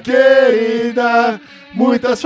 Querida, 0.00 1.40
muitas 1.74 2.22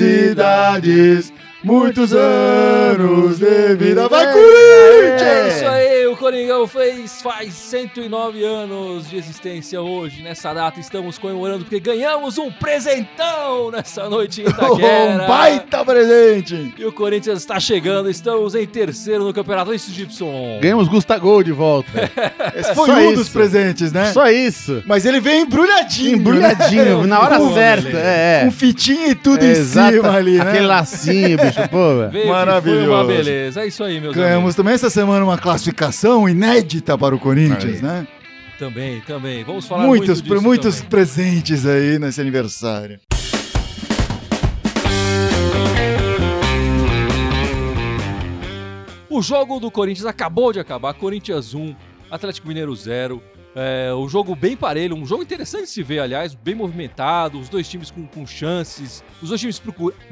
felicidades, 0.00 1.32
muitos 1.62 2.12
anos 2.14 3.38
de 3.38 3.74
vida. 3.76 4.08
Vai, 4.08 4.26
É 4.26 4.32
Corinthians! 4.32 5.56
isso 5.56 5.66
aí, 5.66 5.99
Coringão 6.30 6.64
fez, 6.68 7.20
faz 7.22 7.52
109 7.54 8.44
anos 8.44 9.10
de 9.10 9.16
existência 9.16 9.82
hoje. 9.82 10.22
Nessa 10.22 10.54
data 10.54 10.78
estamos 10.78 11.18
comemorando 11.18 11.64
porque 11.64 11.80
ganhamos 11.80 12.38
um 12.38 12.52
presentão 12.52 13.72
nessa 13.72 14.08
noite 14.08 14.42
em 14.42 14.44
Itaquera. 14.48 15.24
Um 15.24 15.26
baita 15.26 15.84
presente! 15.84 16.72
E 16.78 16.84
o 16.84 16.92
Corinthians 16.92 17.40
está 17.40 17.58
chegando, 17.58 18.08
estamos 18.08 18.54
em 18.54 18.64
terceiro 18.64 19.24
no 19.24 19.34
campeonato. 19.34 19.74
Isso, 19.74 19.90
Gibson. 19.92 20.60
Ganhamos 20.62 20.86
Gustavo 20.86 21.42
de 21.42 21.50
volta. 21.50 21.90
Esse 22.54 22.76
foi 22.76 22.86
Só 22.86 22.94
um 22.94 23.00
isso. 23.06 23.14
dos 23.16 23.28
presentes, 23.28 23.90
né? 23.92 24.12
Só 24.12 24.28
isso. 24.30 24.84
Mas 24.86 25.04
ele 25.04 25.18
veio 25.18 25.40
embrulhadinho. 25.42 26.16
Embrulhadinho, 26.16 27.00
né? 27.02 27.06
na 27.08 27.18
hora 27.20 27.38
Com- 27.38 27.54
certa. 27.54 27.88
É, 27.98 28.42
Com 28.42 28.48
é. 28.48 28.50
fitinha 28.52 29.08
e 29.08 29.14
tudo 29.16 29.44
em 29.44 29.48
Exata- 29.50 29.96
cima 29.96 30.12
ali, 30.16 30.38
né? 30.38 30.48
Aquele 30.48 30.66
lacinho, 30.66 31.36
bicho, 31.38 31.68
pô. 31.68 32.08
Veio 32.12 32.28
Maravilhoso. 32.28 32.84
Foi 32.86 32.94
uma 32.94 33.04
beleza. 33.04 33.62
É 33.62 33.66
isso 33.66 33.82
aí, 33.82 34.00
meus 34.00 34.14
Ganhamos 34.14 34.36
amigos. 34.38 34.54
também 34.54 34.74
essa 34.74 34.88
semana 34.88 35.24
uma 35.24 35.36
classificação 35.36 36.19
inédita 36.28 36.96
para 36.96 37.14
o 37.14 37.18
Corinthians, 37.18 37.80
né? 37.80 38.06
Também, 38.58 39.00
também. 39.00 39.42
Vamos 39.42 39.66
falar 39.66 39.86
Muitos, 39.86 40.20
muito 40.20 40.34
disso 40.34 40.42
muitos 40.42 40.76
também. 40.76 40.90
presentes 40.90 41.66
aí 41.66 41.98
nesse 41.98 42.20
aniversário. 42.20 43.00
O 49.08 49.22
jogo 49.22 49.58
do 49.58 49.70
Corinthians 49.70 50.06
acabou 50.06 50.52
de 50.52 50.60
acabar. 50.60 50.94
Corinthians 50.94 51.54
1, 51.54 51.74
Atlético 52.10 52.48
Mineiro 52.48 52.74
0. 52.74 53.22
É, 53.54 53.92
o 53.92 54.08
jogo 54.08 54.36
bem 54.36 54.56
parelho, 54.56 54.94
um 54.94 55.04
jogo 55.04 55.22
interessante 55.22 55.64
de 55.64 55.70
se 55.70 55.82
ver, 55.82 55.98
aliás, 55.98 56.34
bem 56.34 56.54
movimentado, 56.54 57.38
os 57.40 57.48
dois 57.48 57.68
times 57.68 57.90
com, 57.90 58.06
com 58.06 58.24
chances, 58.24 59.02
os 59.20 59.28
dois 59.28 59.40
times 59.40 59.60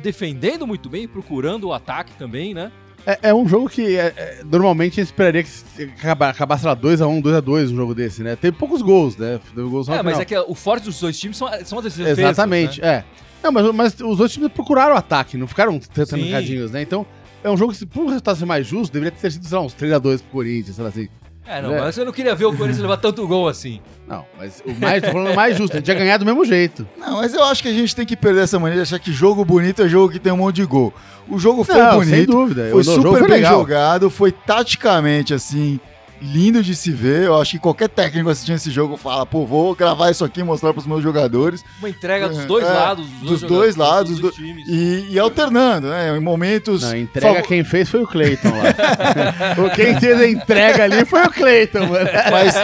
defendendo 0.02 0.66
muito 0.66 0.88
bem, 0.88 1.06
procurando 1.06 1.68
o 1.68 1.72
ataque 1.72 2.12
também, 2.14 2.52
né? 2.52 2.72
É, 3.08 3.30
é 3.30 3.34
um 3.34 3.48
jogo 3.48 3.70
que 3.70 3.96
é, 3.96 4.12
é, 4.14 4.40
normalmente 4.44 5.00
a 5.00 5.02
gente 5.02 5.12
esperaria 5.12 5.42
que 5.42 6.06
acabasse 6.06 6.66
lá 6.66 6.76
2x1, 6.76 7.22
2x2 7.22 7.72
um 7.72 7.76
jogo 7.76 7.94
desse, 7.94 8.22
né? 8.22 8.36
Teve 8.36 8.54
poucos 8.54 8.82
gols, 8.82 9.16
né? 9.16 9.40
Teve 9.54 9.66
gols 9.66 9.88
é, 9.88 10.02
mas 10.02 10.20
é 10.20 10.26
que 10.26 10.36
o 10.36 10.54
forte 10.54 10.84
dos 10.84 11.00
dois 11.00 11.18
times 11.18 11.38
são, 11.38 11.48
são 11.64 11.78
as 11.78 11.84
defesas. 11.84 12.18
Exatamente, 12.18 12.82
né? 12.82 12.86
é. 12.86 13.04
Não, 13.42 13.50
mas, 13.50 13.74
mas 13.74 14.00
os 14.00 14.18
dois 14.18 14.30
times 14.30 14.52
procuraram 14.52 14.94
o 14.94 14.98
ataque, 14.98 15.38
não 15.38 15.46
ficaram 15.46 15.78
trancadinhos, 15.78 16.72
né? 16.72 16.82
Então, 16.82 17.06
é 17.42 17.48
um 17.48 17.56
jogo 17.56 17.72
que, 17.72 17.78
se 17.78 17.86
por 17.86 18.04
resultado 18.08 18.36
ser 18.36 18.44
mais 18.44 18.66
justo, 18.66 18.92
deveria 18.92 19.18
ter 19.18 19.32
sido, 19.32 19.46
sei 19.46 19.56
lá, 19.56 19.64
uns 19.64 19.74
3x2 19.74 20.18
pro 20.18 20.30
Corinthians, 20.30 20.76
sei 20.76 20.82
lá 20.82 20.90
assim. 20.90 21.08
É, 21.50 21.62
não, 21.62 21.74
É. 21.74 21.80
mas 21.80 21.96
eu 21.96 22.04
não 22.04 22.12
queria 22.12 22.34
ver 22.34 22.44
o 22.44 22.50
Corinthians 22.54 22.78
levar 22.78 22.98
tanto 22.98 23.26
gol 23.26 23.48
assim. 23.48 23.80
Não, 24.06 24.24
mas 24.38 24.62
o 24.66 24.72
mais, 24.78 25.02
tô 25.02 25.10
falando 25.12 25.34
mais 25.34 25.56
justo, 25.56 25.74
a 25.74 25.76
gente 25.80 25.88
ia 25.88 25.94
ganhar 25.94 26.16
do 26.18 26.24
mesmo 26.26 26.44
jeito. 26.44 26.86
Não, 26.98 27.16
mas 27.16 27.32
eu 27.32 27.42
acho 27.44 27.62
que 27.62 27.68
a 27.68 27.72
gente 27.72 27.96
tem 27.96 28.04
que 28.04 28.16
perder 28.16 28.42
essa 28.42 28.58
maneira 28.58 28.82
de 28.84 28.88
achar 28.94 28.98
que 29.02 29.10
jogo 29.12 29.44
bonito 29.44 29.82
é 29.82 29.88
jogo 29.88 30.12
que 30.12 30.18
tem 30.18 30.32
um 30.32 30.36
monte 30.36 30.56
de 30.56 30.64
gol. 30.66 30.92
O 31.28 31.38
jogo 31.38 31.64
foi 31.64 31.74
Não, 31.76 31.94
bonito, 31.96 32.14
sem 32.14 32.26
dúvida. 32.26 32.68
foi 32.70 32.80
O 32.80 32.82
jogo 32.84 33.02
super 33.02 33.18
foi 33.20 33.28
bem 33.28 33.36
legal. 33.38 33.58
jogado, 33.60 34.10
foi 34.10 34.30
taticamente 34.32 35.32
assim 35.34 35.80
lindo 36.20 36.62
de 36.62 36.74
se 36.74 36.90
ver. 36.90 37.24
Eu 37.24 37.40
acho 37.40 37.52
que 37.52 37.58
qualquer 37.58 37.88
técnico 37.88 38.28
assistindo 38.30 38.56
esse 38.56 38.70
jogo 38.70 38.96
fala, 38.96 39.24
pô, 39.24 39.46
vou 39.46 39.74
gravar 39.74 40.10
isso 40.10 40.24
aqui 40.24 40.40
e 40.40 40.44
mostrar 40.44 40.72
para 40.72 40.80
os 40.80 40.86
meus 40.86 41.02
jogadores. 41.02 41.64
Uma 41.78 41.88
entrega 41.88 42.28
dos 42.28 42.44
dois 42.44 42.66
É, 42.66 42.72
lados, 42.72 43.06
dos, 43.06 43.28
dos 43.30 43.42
dois, 43.42 43.76
lados, 43.76 44.10
dos 44.12 44.20
dois 44.20 44.34
do- 44.34 44.42
times. 44.42 44.64
E, 44.68 45.08
e 45.10 45.18
alternando, 45.18 45.88
né? 45.88 46.16
Em 46.16 46.20
momentos. 46.20 46.82
Não, 46.82 46.90
a 46.90 46.98
entrega 46.98 47.42
quem 47.42 47.62
fez 47.64 47.88
foi 47.88 48.02
o 48.02 48.06
Cleiton 48.06 48.48
lá. 48.50 49.54
o 49.64 49.70
quem 49.74 49.98
fez 49.98 50.20
a 50.20 50.28
entrega 50.28 50.84
ali 50.84 51.04
foi 51.04 51.22
o 51.24 51.30
Cleiton, 51.30 51.86
mano. 51.86 52.08
Mas, 52.30 52.54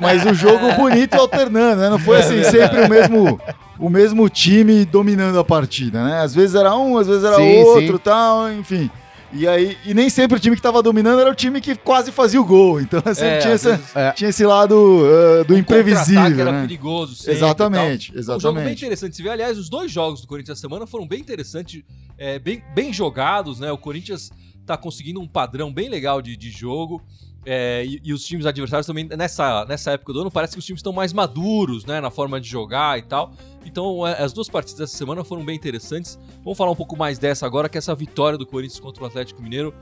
mas 0.00 0.26
o 0.26 0.34
jogo 0.34 0.72
bonito 0.74 1.14
alternando, 1.14 1.80
né? 1.82 1.90
Não 1.90 1.98
foi 1.98 2.18
assim 2.18 2.42
sempre 2.44 2.80
o 2.82 2.88
mesmo, 2.88 3.40
o 3.78 3.88
mesmo 3.88 4.28
time 4.28 4.84
dominando 4.84 5.38
a 5.38 5.44
partida, 5.44 6.02
né? 6.04 6.20
Às 6.22 6.34
vezes 6.34 6.54
era 6.54 6.74
um, 6.76 6.98
às 6.98 7.06
vezes 7.06 7.24
era 7.24 7.36
Sim, 7.36 7.62
outro, 7.62 7.96
sim. 7.96 8.02
tal, 8.02 8.52
enfim. 8.52 8.90
E 9.34 9.48
aí, 9.48 9.78
e 9.86 9.94
nem 9.94 10.10
sempre 10.10 10.36
o 10.36 10.40
time 10.40 10.54
que 10.54 10.60
tava 10.62 10.82
dominando 10.82 11.20
era 11.20 11.30
o 11.30 11.34
time 11.34 11.60
que 11.60 11.74
quase 11.74 12.12
fazia 12.12 12.40
o 12.40 12.44
gol. 12.44 12.80
Então 12.80 13.00
sempre 13.14 13.24
É, 13.28 13.38
tinha, 13.38 13.54
essa- 13.54 13.76
vezes- 13.76 13.96
É. 13.96 14.12
tinha 14.12 14.30
esse 14.30 14.44
lado 14.44 14.74
uh, 14.74 15.44
do 15.44 15.54
O 15.54 15.58
imprevisível, 15.58 16.14
contra-ataque 16.22 16.40
era 16.40 16.52
né? 16.52 16.60
perigoso 16.62 17.14
sempre 17.16 17.32
Exatamente, 17.34 18.12
tal. 18.12 18.20
Um 18.20 18.22
jogo 18.22 18.38
bem 18.40 18.50
exatamente. 18.64 18.78
interessante 18.84 19.16
se 19.16 19.22
ver. 19.22 19.30
Aliás, 19.30 19.56
os 19.58 19.68
dois 19.70 19.90
jogos 19.90 20.20
do 20.20 20.26
Corinthians 20.26 20.58
essa 20.58 20.68
semana 20.68 20.86
foram 20.86 21.06
bem 21.08 21.20
interessantes, 21.20 21.82
é, 22.18 22.38
bem, 22.38 22.62
bem 22.74 22.92
jogados, 22.92 23.58
né? 23.58 23.72
O 23.72 23.78
Corinthians 23.78 24.30
tá 24.66 24.76
conseguindo 24.76 25.20
um 25.20 25.26
padrão 25.26 25.72
bem 25.72 25.88
legal 25.88 26.20
de, 26.20 26.36
de 26.36 26.50
jogo. 26.50 27.02
É, 27.44 27.84
e, 27.84 28.00
e 28.04 28.12
os 28.12 28.24
times 28.24 28.46
adversários 28.46 28.86
também, 28.86 29.04
nessa, 29.16 29.64
nessa 29.64 29.92
época 29.92 30.12
do 30.12 30.20
ano, 30.20 30.30
parece 30.30 30.52
que 30.54 30.58
os 30.58 30.64
times 30.64 30.78
estão 30.78 30.92
mais 30.92 31.12
maduros, 31.12 31.84
né? 31.84 32.00
Na 32.00 32.10
forma 32.10 32.40
de 32.40 32.48
jogar 32.48 32.98
e 32.98 33.02
tal. 33.02 33.32
Então, 33.64 34.06
é, 34.06 34.22
as 34.22 34.32
duas 34.32 34.48
partidas 34.48 34.78
dessa 34.78 34.96
semana 34.96 35.24
foram 35.24 35.44
bem 35.44 35.56
interessantes. 35.56 36.18
Vamos 36.44 36.56
falar 36.56 36.70
um 36.70 36.76
pouco 36.76 36.96
mais 36.96 37.18
dessa 37.18 37.44
agora, 37.46 37.68
que 37.68 37.76
é 37.76 37.80
essa 37.80 37.94
vitória 37.94 38.38
do 38.38 38.46
Corinthians 38.46 38.80
contra 38.80 39.02
o 39.02 39.06
Atlético 39.06 39.42
Mineiro. 39.42 39.74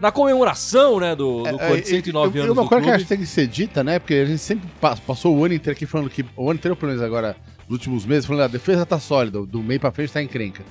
Na 0.00 0.12
comemoração, 0.12 1.00
né, 1.00 1.16
do, 1.16 1.42
do 1.42 1.58
Corinthians, 1.58 1.88
109 1.88 2.38
eu, 2.38 2.42
anos 2.44 2.56
eu, 2.56 2.62
uma 2.62 2.62
do 2.62 2.68
clube. 2.68 2.90
acho 2.90 3.02
que 3.04 3.08
tem 3.08 3.18
que 3.18 3.26
ser 3.26 3.48
dita, 3.48 3.82
né? 3.82 3.98
Porque 3.98 4.14
a 4.14 4.24
gente 4.24 4.38
sempre 4.38 4.68
pa- 4.80 4.96
passou 4.96 5.36
o 5.36 5.44
ano 5.44 5.54
inteiro 5.54 5.76
aqui 5.76 5.86
falando 5.86 6.08
que. 6.08 6.24
O 6.36 6.48
ano 6.48 6.54
inteiro, 6.58 6.76
pelo 6.76 6.90
menos 6.92 7.04
agora, 7.04 7.36
nos 7.68 7.78
últimos 7.78 8.06
meses, 8.06 8.24
falando 8.24 8.42
que 8.42 8.44
a 8.44 8.58
defesa 8.58 8.86
tá 8.86 9.00
sólida, 9.00 9.44
do 9.44 9.60
meio 9.60 9.80
pra 9.80 9.90
frente 9.90 10.12
tá 10.12 10.22
encrenca. 10.22 10.62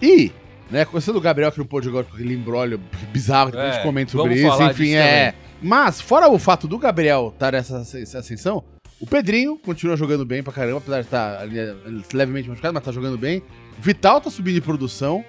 E, 0.00 0.32
né, 0.70 0.84
começando 0.84 1.14
do 1.14 1.20
Gabriel 1.20 1.52
que 1.52 1.58
não 1.58 1.66
pôde 1.66 1.86
jogar 1.86 2.04
com 2.04 2.14
aquele 2.14 2.34
embrólio 2.34 2.80
bizarro, 3.12 3.50
que 3.52 3.56
a 3.58 3.62
É, 3.64 3.72
gente 3.72 3.82
comenta 3.82 4.12
sobre 4.12 4.34
isso, 4.34 4.62
enfim, 4.62 4.94
é. 4.94 5.34
Mas, 5.62 6.00
fora 6.00 6.28
o 6.28 6.38
fato 6.38 6.66
do 6.68 6.78
Gabriel 6.78 7.30
estar 7.32 7.52
nessa 7.52 7.78
essa 7.98 8.18
ascensão, 8.18 8.62
o 9.00 9.06
Pedrinho 9.06 9.58
continua 9.58 9.96
jogando 9.96 10.24
bem 10.24 10.42
pra 10.42 10.52
caramba, 10.52 10.78
apesar 10.78 11.00
de 11.00 11.06
estar 11.06 11.40
ali, 11.40 11.58
eh, 11.58 11.74
levemente 12.12 12.48
machucado, 12.48 12.74
mas 12.74 12.82
tá 12.84 12.92
jogando 12.92 13.16
bem. 13.18 13.38
O 13.78 13.82
Vital 13.82 14.20
tá 14.20 14.30
subindo 14.30 14.54
de 14.54 14.60
produção. 14.60 15.24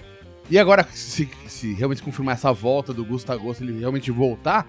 E 0.50 0.59
agora, 0.59 0.85
se, 0.94 1.28
se 1.47 1.73
realmente 1.73 2.03
confirmar 2.03 2.35
essa 2.35 2.52
volta 2.53 2.94
do 2.94 3.03
Gustavo, 3.03 3.52
se 3.56 3.63
ele 3.63 3.79
realmente 3.79 4.12
voltar, 4.12 4.67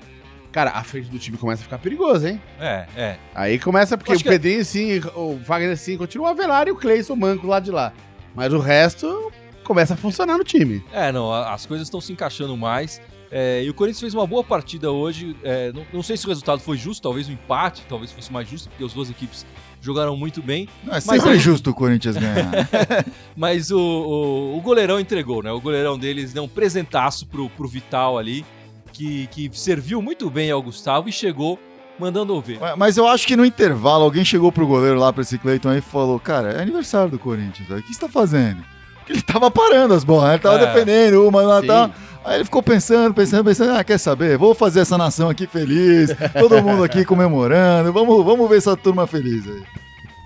cara, 0.50 0.70
a 0.70 0.82
frente 0.82 1.10
do 1.10 1.18
time 1.18 1.36
começa 1.36 1.60
a 1.60 1.64
ficar 1.64 1.78
perigosa, 1.78 2.30
hein? 2.30 2.40
É, 2.58 2.86
é. 2.96 3.16
Aí 3.34 3.58
começa 3.58 3.98
porque 3.98 4.14
o 4.14 4.16
que- 4.16 4.24
Pedrinho 4.24 4.64
sim, 4.64 5.00
o 5.14 5.36
Wagner 5.44 5.76
sim, 5.76 5.98
continua 5.98 6.28
o 6.28 6.30
Avelar 6.30 6.66
e 6.66 6.70
o 6.70 6.76
Cleison 6.76 7.14
Manco 7.14 7.46
lá 7.46 7.60
de 7.60 7.70
lá. 7.70 7.92
Mas 8.34 8.52
o 8.54 8.58
resto 8.58 9.30
começa 9.66 9.94
a 9.94 9.96
funcionar 9.96 10.38
no 10.38 10.44
time. 10.44 10.82
É, 10.92 11.10
não, 11.12 11.32
as 11.32 11.66
coisas 11.66 11.86
estão 11.86 12.00
se 12.00 12.12
encaixando 12.12 12.56
mais. 12.56 13.00
É, 13.30 13.62
e 13.64 13.68
o 13.68 13.74
Corinthians 13.74 14.00
fez 14.00 14.14
uma 14.14 14.26
boa 14.26 14.44
partida 14.44 14.90
hoje. 14.92 15.36
é, 15.42 15.72
não, 15.72 15.84
não 15.94 16.02
sei 16.02 16.16
se 16.16 16.24
o 16.24 16.28
resultado 16.28 16.60
foi 16.60 16.76
justo, 16.76 17.02
talvez 17.02 17.28
o 17.28 17.32
empate, 17.32 17.82
talvez 17.88 18.12
fosse 18.12 18.32
mais 18.32 18.48
justo, 18.48 18.68
porque 18.68 18.84
as 18.84 18.92
duas 18.92 19.10
equipes 19.10 19.44
jogaram 19.82 20.16
muito 20.16 20.40
bem. 20.40 20.68
Não, 20.84 20.92
é 20.92 20.96
Mas 20.96 21.04
sempre 21.04 21.30
aí- 21.30 21.38
justo 21.38 21.70
o 21.70 21.74
Corinthians 21.74 22.16
ganhar. 22.16 22.50
Mas 23.36 23.70
o, 23.70 23.78
o, 23.78 24.56
o 24.56 24.60
goleirão 24.60 24.98
entregou, 25.00 25.42
né? 25.42 25.50
O 25.50 25.60
goleirão 25.60 25.98
deles 25.98 26.32
deu 26.32 26.44
um 26.44 26.48
presentaço 26.48 27.26
pro, 27.26 27.50
pro 27.50 27.66
Vital 27.68 28.16
ali, 28.16 28.44
que, 28.92 29.26
que 29.28 29.50
serviu 29.52 30.00
muito 30.00 30.30
bem 30.30 30.50
ao 30.50 30.62
Gustavo 30.62 31.08
e 31.08 31.12
chegou 31.12 31.58
mandando 31.98 32.40
ver. 32.40 32.58
Mas- 32.76 32.96
eu 32.96 33.08
acho 33.08 33.26
que 33.26 33.34
no 33.36 33.44
intervalo 33.44 34.04
alguém 34.04 34.24
chegou 34.24 34.52
pro 34.52 34.66
goleiro 34.66 34.98
lá, 34.98 35.12
pra 35.12 35.22
esse 35.22 35.36
Cleiton 35.36 35.70
aí 35.70 35.78
e 35.78 35.82
falou: 35.82 36.18
Cara, 36.20 36.52
é 36.52 36.62
aniversário 36.62 37.10
do 37.10 37.18
Corinthians, 37.18 37.68
o 37.68 37.82
que 37.82 37.92
você 37.92 38.00
tá 38.00 38.08
fazendo? 38.08 38.62
Porque 39.06 39.12
ele 39.12 39.22
tava 39.22 39.48
parando 39.52 39.94
as 39.94 40.02
bolas, 40.02 40.24
né? 40.24 40.34
ele 40.34 40.42
tava 40.42 40.56
É. 40.60 40.66
defendendo 40.66 41.28
uma 41.28 41.40
lá 41.42 41.62
e 41.62 41.66
tal. 41.68 41.90
Aí 42.24 42.34
ele 42.38 42.44
ficou 42.44 42.60
pensando, 42.60 43.14
pensando, 43.14 43.44
pensando: 43.44 43.76
Ah, 43.76 43.84
quer 43.84 43.98
saber? 43.98 44.36
Vou 44.36 44.52
fazer 44.52 44.80
essa 44.80 44.98
nação 44.98 45.30
aqui 45.30 45.46
feliz, 45.46 46.10
todo 46.36 46.60
mundo 46.60 46.82
aqui 46.82 47.04
comemorando, 47.04 47.92
vamos, 47.92 48.24
vamos 48.24 48.48
ver 48.50 48.56
essa 48.58 48.76
turma 48.76 49.06
feliz 49.06 49.46
aí. 49.46 49.62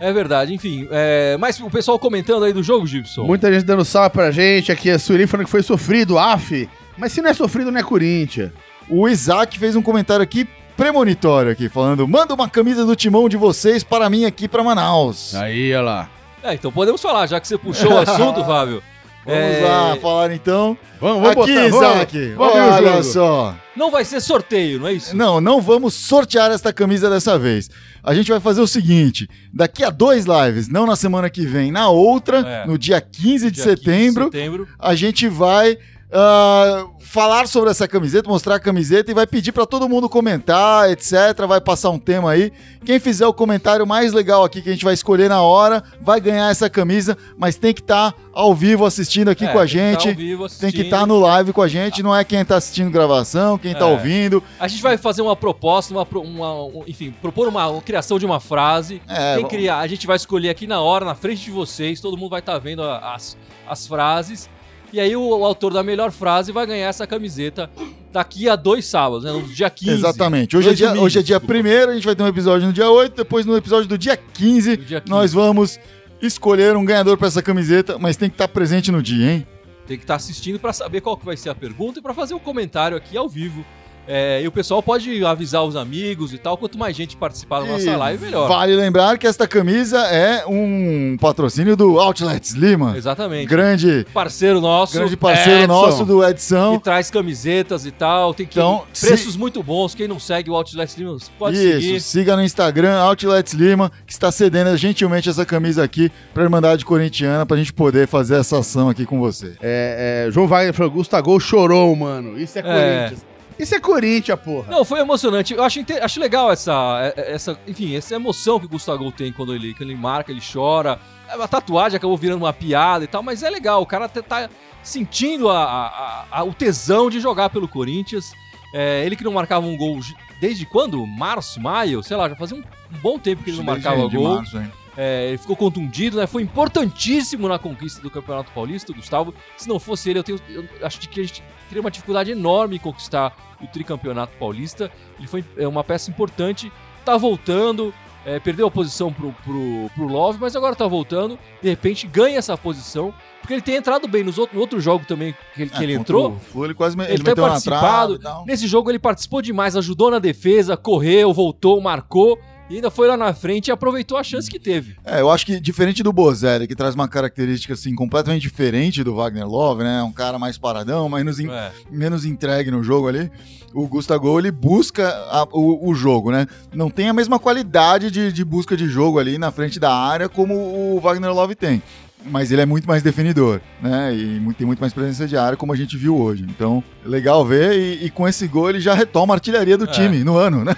É 0.01 0.11
verdade, 0.15 0.55
enfim. 0.55 0.89
é, 0.91 1.37
mas 1.39 1.61
o 1.61 1.69
pessoal 1.69 1.99
comentando 1.99 2.43
aí 2.47 2.55
do 2.55 2.63
jogo, 2.63 2.87
Gibson. 2.87 3.25
Muita 3.27 3.53
gente 3.53 3.67
dando 3.67 3.85
salve 3.85 4.09
pra 4.15 4.31
gente, 4.31 4.73
aqui 4.73 4.89
a 4.89 4.99
Sueli 4.99 5.27
falando 5.27 5.45
que 5.45 5.51
foi 5.51 5.63
sofrido, 5.63 6.19
af. 6.19 6.67
Mas 6.97 7.13
se 7.13 7.21
não 7.21 7.29
é 7.29 7.35
sofrido, 7.35 7.71
não 7.71 7.79
é 7.79 7.83
Corinthians. 7.83 8.51
O 8.89 9.07
Isaac 9.07 9.59
fez 9.59 9.77
um 9.77 9.83
comentário 9.83 10.23
aqui 10.23 10.49
premonitório 10.75 11.53
aqui, 11.53 11.69
falando: 11.69 12.09
Manda 12.09 12.33
uma 12.33 12.49
camisa 12.49 12.87
do 12.87 12.97
timão 12.97 13.29
de 13.29 13.37
vocês 13.37 13.85
para 13.85 14.09
mim 14.09 14.25
aqui 14.25 14.49
pra 14.49 14.65
Manaus. 14.65 15.35
Aí, 15.35 15.71
olha 15.75 15.83
lá. 15.83 16.09
É, 16.43 16.55
então 16.55 16.73
podemos 16.73 17.01
falar, 17.03 17.27
já 17.27 17.39
que 17.41 17.47
você 17.49 17.59
puxou 17.59 17.93
o 17.93 17.99
assunto, 18.01 18.45
Fábio. 18.45 18.83
Vamos 19.25 19.41
É, 19.43 19.61
lá 19.69 19.97
falar 19.97 20.33
então. 20.33 20.77
Vamos, 20.99 21.23
vamos 21.23 21.43
aqui, 21.45 21.71
botar, 21.71 21.89
Isaac. 21.93 22.29
Vamos, 22.35 22.55
vamos 22.55 22.75
olha 22.75 22.91
jogo. 22.93 23.05
só. 23.05 23.55
Não 23.77 23.91
vai 23.91 24.03
ser 24.05 24.19
sorteio, 24.21 24.81
não 24.81 24.89
é 24.89 24.95
isso? 24.95 25.15
Não, 25.15 25.41
não 25.43 25.61
vamos 25.61 25.93
sortear 25.93 26.51
esta 26.51 26.73
camisa 26.73 27.11
dessa 27.11 27.39
vez. 27.39 27.69
A 28.03 28.15
gente 28.15 28.31
vai 28.31 28.41
fazer 28.41 28.63
o 28.63 28.67
seguinte: 28.67 29.29
daqui 29.53 29.85
a 29.85 29.91
dois 29.91 30.25
lives, 30.25 30.69
não 30.69 30.87
na 30.87 30.97
semana 30.97 31.29
que 31.29 31.45
vem, 31.45 31.71
na 31.71 31.91
outra, 31.91 32.39
É. 32.41 32.67
no 32.67 32.79
dia 32.79 32.99
15 33.01 33.51
de 33.51 33.57
Dia 33.57 33.65
15 33.65 33.77
setembro, 33.77 34.25
setembro. 34.25 34.69
a 34.79 34.95
gente 34.95 35.29
vai 35.29 35.77
ah, 36.13 36.87
falar 37.01 37.47
sobre 37.49 37.71
essa 37.71 37.87
camiseta, 37.89 38.29
mostrar 38.29 38.57
a 38.57 38.61
camiseta 38.61 39.11
e 39.11 39.15
vai 39.15 39.27
pedir 39.27 39.53
pra 39.53 39.67
todo 39.67 39.89
mundo 39.89 40.09
comentar, 40.09 40.91
etc. 40.91 41.13
Vai 41.47 41.61
passar 41.61 41.91
um 41.91 41.99
tema 41.99 42.31
aí. 42.31 42.53
Quem 42.85 42.99
fizer 43.01 43.27
o 43.27 43.33
comentário 43.33 43.87
mais 43.87 44.13
legal 44.13 44.45
aqui 44.45 44.63
que 44.63 44.69
a 44.69 44.73
gente 44.73 44.85
vai 44.85 44.95
escolher 44.95 45.29
na 45.29 45.43
hora 45.43 45.83
vai 46.01 46.21
ganhar 46.21 46.51
essa 46.51 46.69
camisa, 46.71 47.17
mas 47.37 47.57
tem 47.57 47.73
que 47.75 47.81
estar 47.81 48.15
ao 48.33 48.55
vivo 48.55 48.85
assistindo 48.87 49.29
aqui 49.29 49.45
É, 49.45 49.49
com 49.53 49.59
a 49.59 49.63
tá 49.63 49.67
gente. 49.67 50.09
ao 50.09 50.15
vivo 50.15 50.49
Tem 50.49 50.49
que 50.59 50.65
assistindo. 50.67 50.85
estar 50.85 51.07
no 51.07 51.19
live 51.21 51.53
com 51.53 51.63
a 51.63 51.69
gente, 51.69 52.03
não 52.03 52.15
é 52.15 52.25
quem 52.25 52.45
tá 52.45 52.57
assistindo 52.57 52.91
gravação, 52.91 53.59
quem 53.59 53.75
tá 53.75 53.87
É. 53.87 53.91
ouvindo. 53.93 54.43
A 54.59 54.69
gente 54.69 54.83
vai 54.83 54.97
fazer 54.97 55.23
uma 55.23 55.35
proposta, 55.37 55.93
uma, 55.93 56.07
uma- 56.21 56.65
um- 56.65 56.85
enfim, 56.87 57.13
propor 57.21 57.49
uma, 57.49 57.67
uma 57.69 57.83
criação 57.83 58.19
de 58.19 58.27
uma 58.27 58.41
frase. 58.41 59.03
É, 59.09 59.37
Quem 59.37 59.47
criar, 59.49 59.79
a 59.79 59.87
gente 59.87 60.07
vai 60.07 60.17
escolher 60.17 60.49
aqui 60.51 60.67
na 60.67 60.81
hora, 60.81 61.05
na 61.05 61.15
frente 61.15 61.43
de 61.45 61.51
vocês, 61.51 62.01
todo 62.01 62.17
mundo 62.17 62.31
vai 62.31 62.41
estar 62.41 62.59
vendo 62.59 62.83
a- 62.83 63.15
as, 63.15 63.37
as 63.69 63.87
frases. 63.87 64.49
E 64.93 64.99
aí 65.01 65.15
o, 65.15 65.23
o 65.23 65.45
autor 65.45 65.73
da 65.73 65.83
melhor 65.83 66.11
frase 66.11 66.51
vai 66.53 66.67
ganhar 66.67 66.89
essa 66.89 67.07
camiseta 67.07 67.71
daqui 68.13 68.49
a 68.49 68.57
dois 68.57 68.85
sábados, 68.87 69.25
né? 69.25 69.33
No 69.33 69.43
dia 69.43 69.71
15. 69.71 69.91
Exatamente. 69.93 70.57
Hoje 70.57 70.71
é, 70.71 70.75
dia, 70.75 70.89
domingos, 70.89 71.07
hoje 71.07 71.19
é 71.19 71.23
dia 71.23 71.39
desculpa. 71.39 71.69
1 71.69 71.91
a 71.91 71.95
gente 71.95 72.05
vai 72.07 72.17
ter 72.17 72.23
um 72.23 72.29
episódio 72.29 72.67
no 72.67 72.73
dia 72.73 72.91
8, 72.91 73.17
depois 73.17 73.47
no 73.47 73.57
episódio 73.57 73.89
do 73.89 73.97
dia 73.97 74.17
15, 74.17 74.71
No 74.71 74.77
dia 74.85 75.01
15. 75.01 75.11
nós 75.11 75.33
vamos 75.33 75.79
escolher 76.21 76.77
um 76.77 76.85
ganhador 76.85 77.17
pra 77.17 77.29
essa 77.29 77.43
camiseta, 77.43 77.99
mas 77.99 78.17
tem 78.17 78.29
que 78.29 78.35
estar 78.35 78.49
presente 78.49 78.91
no 78.91 79.03
dia, 79.03 79.33
hein? 79.33 79.47
Tem 79.87 79.97
que 79.97 80.05
estar 80.05 80.17
assistindo 80.17 80.59
pra 80.59 80.73
saber 80.73 81.01
qual 81.01 81.17
que 81.17 81.25
vai 81.25 81.37
ser 81.37 81.51
a 81.51 81.55
pergunta 81.55 81.99
e 81.99 82.03
pra 82.03 82.13
fazer 82.15 82.35
o 82.35 82.41
comentário 82.41 82.97
aqui 82.97 83.17
ao 83.17 83.29
vivo. 83.29 83.65
É, 84.07 84.43
e 84.43 84.49
o 84.49 84.53
pessoal 84.53 84.83
pode 84.83 85.25
avisar 85.25 85.63
os 85.65 85.77
amigos 85.77 86.33
e 86.35 86.39
tal. 86.39 86.57
Quanto 86.57 86.77
mais 86.79 86.97
gente 86.97 87.17
participar 87.17 87.61
da 87.61 87.67
nossa 87.67 87.89
E 87.91 87.97
live, 87.97 88.25
melhor. 88.25 88.49
Vale 88.49 88.75
lembrar 88.75 89.17
que 89.19 89.27
esta 89.27 89.47
camisa 89.47 89.99
é 90.07 90.45
um 90.47 91.17
patrocínio 91.21 91.77
do 91.77 91.99
Outlets 92.01 92.53
Lima. 92.53 92.95
Exatamente. 92.97 93.47
Grande, 93.47 94.07
Parceiro 94.13 94.61
nosso. 94.61 94.95
grande 94.95 95.17
parceiro 95.17 95.61
Edson. 95.61 95.67
nosso 95.73 96.05
do 96.05 96.21
que 96.21 96.27
Edição. 96.27 96.79
traz 96.81 97.11
camisetas 97.11 97.87
e 97.87 97.91
tal. 97.91 98.35
Tem 98.35 98.47
que 98.47 98.59
Então, 98.59 98.83
preços 99.01 99.37
muito 99.37 99.63
bons. 99.63 99.95
Quem 99.95 100.09
não 100.09 100.19
segue 100.19 100.51
o 100.51 100.55
Outlet 100.55 100.99
Lima, 100.99 101.17
pode 101.39 101.57
Isso, 101.57 101.81
seguir. 101.81 102.01
siga 102.01 102.37
no 102.37 102.43
Instagram, 102.43 102.97
Outlets 102.99 103.53
Lima, 103.53 103.93
que 104.07 104.13
está 104.13 104.33
cedendo 104.33 104.77
gentilmente 104.77 105.29
essa 105.29 105.47
camisa 105.47 105.85
aqui 105.85 106.11
pra 106.35 106.43
Irmandade 106.43 106.85
Corintiana, 106.85 107.47
pra 107.47 107.57
gente 107.57 107.73
poder 107.73 108.09
fazer 108.09 108.37
essa 108.37 108.59
ação 108.59 108.89
aqui 108.89 109.07
com 109.07 109.21
você. 109.21 109.55
É, 109.63 110.27
é, 110.27 110.31
João 110.33 110.47
Wagner 110.49 110.75
falou, 110.75 110.91
Gustavo 110.91 111.39
chorou, 111.39 111.95
mano. 111.95 112.39
Isso 112.39 112.59
é, 112.59 112.63
É. 112.63 112.65
Corinthians. 113.09 113.30
Isso 113.63 113.75
é 113.75 113.81
Corinthians, 113.81 114.41
porra. 114.41 114.71
Não, 114.71 114.85
foi 114.85 115.01
emocionante. 115.01 115.55
Eu 115.55 115.63
acho, 115.63 115.81
acho 116.03 116.21
legal 116.21 116.51
essa, 116.51 117.13
é- 117.17 117.33
essa, 117.35 117.59
enfim, 117.67 117.95
essa 117.95 118.15
emoção 118.15 118.59
que 118.59 118.67
o 118.67 118.69
Gustavo 118.69 119.11
tem 119.13 119.33
quando 119.33 119.55
ele, 119.55 119.73
quando 119.75 119.91
ele 119.91 119.99
marca, 119.99 120.33
ele 120.33 120.41
chora. 120.41 120.99
A 121.29 121.47
tatuagem 121.47 121.97
acabou 121.97 122.17
virando 122.17 122.43
uma 122.43 122.53
piada 122.53 123.05
e 123.05 123.07
tal, 123.07 123.23
mas 123.23 123.43
é 123.43 123.51
legal. 123.51 123.83
O 123.83 123.87
cara 123.87 124.09
tá 124.09 124.49
sentindo 124.83 125.49
a- 125.49 125.65
a- 125.65 126.25
a- 126.41 126.45
o 126.45 126.53
tesão 126.55 127.11
de 127.11 127.21
jogar 127.21 127.51
pelo 127.51 127.69
Corinthians. 127.69 128.33
É, 128.75 129.05
ele 129.05 129.17
que 129.17 129.25
não 129.25 129.33
marcava 129.33 129.67
um 129.67 129.77
gol 129.77 129.99
desde 130.41 130.65
quando? 130.65 131.05
Março, 131.07 131.61
maio? 131.61 132.03
Sei 132.03 132.17
lá, 132.17 132.29
já 132.29 132.37
fazia 132.37 132.57
um, 132.57 132.63
bom 133.03 133.19
tempo 133.19 133.43
que 133.43 133.51
ele 133.51 133.57
não 133.59 133.65
marcava 133.65 134.09
gol. 134.09 134.35
março, 134.37 134.57
hein? 134.59 134.73
É, 135.03 135.29
ele 135.29 135.39
ficou 135.39 135.57
contundido, 135.57 136.19
né? 136.19 136.27
Foi 136.27 136.43
importantíssimo 136.43 137.49
na 137.49 137.59
conquista 137.59 138.03
do 138.03 138.11
Campeonato 138.11 138.53
Paulista, 138.53 138.93
Gustavo. 138.93 139.33
Se 139.57 139.67
não 139.67 139.79
fosse 139.81 140.11
ele, 140.11 140.19
eu, 140.19 140.23
tenho, 140.23 140.39
eu 140.51 140.65
acho 140.87 141.01
que 141.01 141.21
a 141.21 141.25
gente 141.25 141.43
teria 141.71 141.81
uma 141.81 141.91
dificuldade 141.91 142.31
enorme 142.31 142.77
em 142.77 142.79
conquistar 142.79 143.35
o 143.63 143.67
tricampeonato 143.67 144.37
paulista. 144.39 144.91
Ele 145.19 145.27
foi 145.27 145.43
é, 145.57 145.67
uma 145.67 145.83
peça 145.83 146.11
importante, 146.11 146.71
tá 147.03 147.17
voltando, 147.17 147.95
é, 148.27 148.39
perdeu 148.39 148.67
a 148.67 148.71
posição 148.71 149.11
pro, 149.11 149.33
pro, 149.43 149.91
pro 149.95 150.07
Love, 150.07 150.39
mas 150.39 150.55
agora 150.55 150.77
tá 150.77 150.87
voltando. 150.87 151.39
De 151.63 151.69
repente 151.71 152.07
ganha 152.07 152.37
essa 152.37 152.55
posição, 152.59 153.15
porque 153.41 153.55
ele 153.55 153.63
tem 153.63 153.77
entrado 153.77 154.07
bem 154.07 154.23
nos 154.23 154.37
outros, 154.37 154.55
no 154.55 154.61
outro 154.61 154.81
jogo 154.81 155.07
também 155.07 155.35
que 155.55 155.63
ele, 155.63 155.71
que 155.71 155.79
É, 155.79 155.83
ele 155.83 155.97
contra 155.97 156.15
entrou. 156.15 156.39
Flu, 156.41 156.65
ele 156.67 156.75
quase 156.75 156.95
me- 156.95 157.05
Ele 157.05 157.15
ele 157.15 157.23
tem 157.25 157.35
participado. 157.35 158.19
Nesse 158.47 158.67
jogo 158.67 158.91
ele 158.91 158.99
participou 158.99 159.41
demais, 159.41 159.77
ajudou 159.77 160.11
na 160.11 160.19
defesa, 160.19 160.77
correu, 160.77 161.33
voltou, 161.33 161.81
marcou. 161.81 162.39
E 162.71 162.77
ainda 162.77 162.89
foi 162.91 163.09
lá 163.09 163.17
na 163.17 163.35
frente 163.35 163.67
e 163.69 163.73
aproveitou 163.73 164.17
a 164.17 164.23
chance 164.23 164.49
que 164.49 164.59
teve. 164.59 164.95
É, 165.05 165.21
eu 165.21 165.29
acho 165.29 165.45
que 165.45 165.59
diferente 165.59 166.05
do 166.05 166.13
Bozelli, 166.13 166.69
que 166.69 166.77
traz 166.77 166.95
uma 166.95 167.09
característica 167.09 167.75
assim 167.75 167.95
completamente 167.97 168.43
diferente 168.43 169.03
do 169.03 169.17
Wagner 169.17 169.45
Love, 169.47 169.83
né? 169.83 170.01
Um 170.05 170.13
cara 170.13 170.39
mais 170.39 170.57
paradão, 170.57 171.09
menos, 171.09 171.41
en- 171.41 171.51
É. 171.51 171.73
menos 171.91 172.25
entregue 172.25 172.71
no 172.71 172.83
jogo 172.85 173.09
ali. 173.09 173.29
O 173.75 173.89
Gustavo 173.89 174.39
ele 174.39 174.53
busca 174.53 175.09
a- 175.09 175.49
o, 175.53 175.91
o 175.91 175.95
jogo, 175.97 176.31
né? 176.31 176.47
Não 176.73 176.89
tem 176.89 177.09
a 177.09 177.13
mesma 177.13 177.41
qualidade 177.41 178.09
de, 178.09 178.33
de 178.33 178.45
busca 178.45 178.77
de 178.77 178.87
jogo 178.89 179.19
ali 179.19 179.37
na 179.37 179.51
frente 179.51 179.81
da 179.81 179.93
área 179.93 180.29
como 180.29 180.55
o 180.55 181.01
Wagner 181.01 181.33
Love 181.35 181.57
tem. 181.57 181.83
Mas 182.27 182.53
ele 182.53 182.61
é 182.61 182.67
muito 182.67 182.87
mais 182.87 183.03
definidor, 183.03 183.61
né? 183.81 184.15
E 184.15 184.55
tem 184.55 184.67
muito 184.67 184.81
mais 184.81 184.93
presença 184.93 185.27
de 185.27 185.37
área, 185.37 185.57
como 185.57 185.73
a 185.73 185.77
gente 185.77 185.97
viu 185.97 186.17
hoje. 186.21 186.45
Então, 186.49 186.85
legal 187.05 187.45
ver. 187.47 187.73
E, 187.79 188.07
e 188.07 188.11
com 188.11 188.29
esse 188.29 188.47
gol 188.47 188.69
ele 188.69 188.81
já 188.81 188.93
retoma 188.95 189.33
a 189.35 189.37
artilharia 189.37 189.79
do 189.79 189.85
É. 189.85 189.89
time 189.89 190.23
no 190.23 190.37
ano, 190.37 190.65
né? 190.65 190.75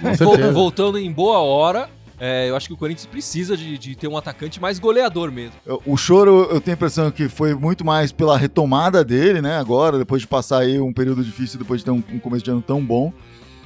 Voltando 0.53 0.97
em 0.97 1.11
boa 1.11 1.39
hora, 1.39 1.89
é, 2.19 2.49
eu 2.49 2.55
acho 2.55 2.67
que 2.67 2.73
o 2.73 2.77
Corinthians 2.77 3.05
precisa 3.05 3.57
de, 3.57 3.77
de 3.77 3.95
ter 3.95 4.07
um 4.07 4.15
atacante 4.17 4.61
mais 4.61 4.79
goleador 4.79 5.31
mesmo. 5.31 5.53
O 5.85 5.97
choro, 5.97 6.47
eu 6.49 6.61
tenho 6.61 6.75
a 6.75 6.77
impressão 6.77 7.11
que 7.11 7.27
foi 7.27 7.53
muito 7.53 7.83
mais 7.83 8.11
pela 8.13 8.37
retomada 8.37 9.03
dele, 9.03 9.41
né? 9.41 9.57
Agora, 9.57 9.97
depois 9.97 10.21
de 10.21 10.27
passar 10.27 10.59
aí 10.59 10.79
um 10.79 10.93
período 10.93 11.23
difícil, 11.23 11.59
depois 11.59 11.81
de 11.81 11.85
ter 11.85 11.91
um, 11.91 12.01
um 12.13 12.19
começo 12.19 12.45
de 12.45 12.51
ano 12.51 12.61
tão 12.61 12.81
bom. 12.83 13.11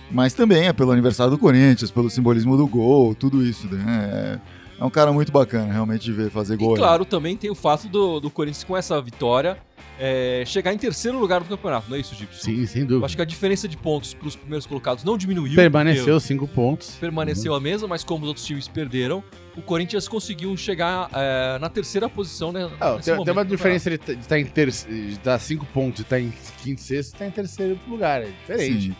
Mas 0.09 0.33
também 0.33 0.67
é 0.67 0.73
pelo 0.73 0.91
aniversário 0.91 1.29
do 1.31 1.37
Corinthians, 1.37 1.91
pelo 1.91 2.09
simbolismo 2.09 2.55
do 2.55 2.65
gol, 2.65 3.13
tudo 3.13 3.45
isso, 3.45 3.67
né? 3.67 4.09
É, 4.11 4.39
é 4.79 4.83
um 4.83 4.89
cara 4.89 5.11
muito 5.11 5.31
bacana, 5.31 5.71
realmente, 5.71 6.03
de 6.03 6.11
ver 6.13 6.29
fazer 6.29 6.57
gol. 6.57 6.75
E 6.75 6.77
claro, 6.77 7.05
também 7.05 7.35
tem 7.35 7.49
o 7.49 7.55
fato 7.55 7.87
do, 7.87 8.19
do 8.19 8.29
Corinthians 8.29 8.63
com 8.63 8.75
essa 8.77 9.01
vitória 9.01 9.57
é, 9.99 10.43
chegar 10.45 10.73
em 10.73 10.77
terceiro 10.77 11.19
lugar 11.19 11.41
do 11.41 11.47
campeonato, 11.47 11.89
não 11.89 11.97
é 11.97 11.99
isso, 11.99 12.13
Gibson? 12.13 12.39
Sim, 12.39 12.65
sem 12.67 12.81
Eu 12.83 12.87
dúvida. 12.87 13.05
acho 13.07 13.15
que 13.15 13.21
a 13.21 13.25
diferença 13.25 13.67
de 13.67 13.75
pontos 13.75 14.13
para 14.13 14.27
os 14.27 14.35
primeiros 14.35 14.65
colocados 14.65 15.03
não 15.03 15.17
diminuiu. 15.17 15.55
Permaneceu 15.55 16.19
cinco 16.19 16.47
pontos. 16.47 16.95
Permaneceu 16.99 17.53
a 17.55 17.59
mesma, 17.59 17.87
mas 17.87 18.03
como 18.03 18.23
os 18.23 18.27
outros 18.27 18.45
times 18.45 18.67
perderam, 18.67 19.23
o 19.55 19.61
Corinthians 19.61 20.07
conseguiu 20.07 20.55
chegar 20.55 21.09
é, 21.13 21.57
na 21.59 21.69
terceira 21.69 22.07
posição, 22.07 22.51
né? 22.51 22.69
Ah, 22.79 22.99
tem, 23.03 23.23
tem 23.23 23.33
uma 23.33 23.45
diferença 23.45 23.89
de 23.89 23.95
estar 24.13 24.39
em 24.39 24.45
terceiro, 24.45 24.95
de 25.07 25.13
estar 25.13 25.39
cinco 25.39 25.65
pontos 25.67 25.99
e 25.99 26.03
estar 26.03 26.19
em 26.19 26.31
quinto, 26.61 26.81
sexto, 26.81 27.17
tá 27.17 27.25
em 27.25 27.31
terceiro 27.31 27.79
lugar. 27.87 28.21
É 28.21 28.27
diferente. 28.27 28.89
Sim. 28.89 28.95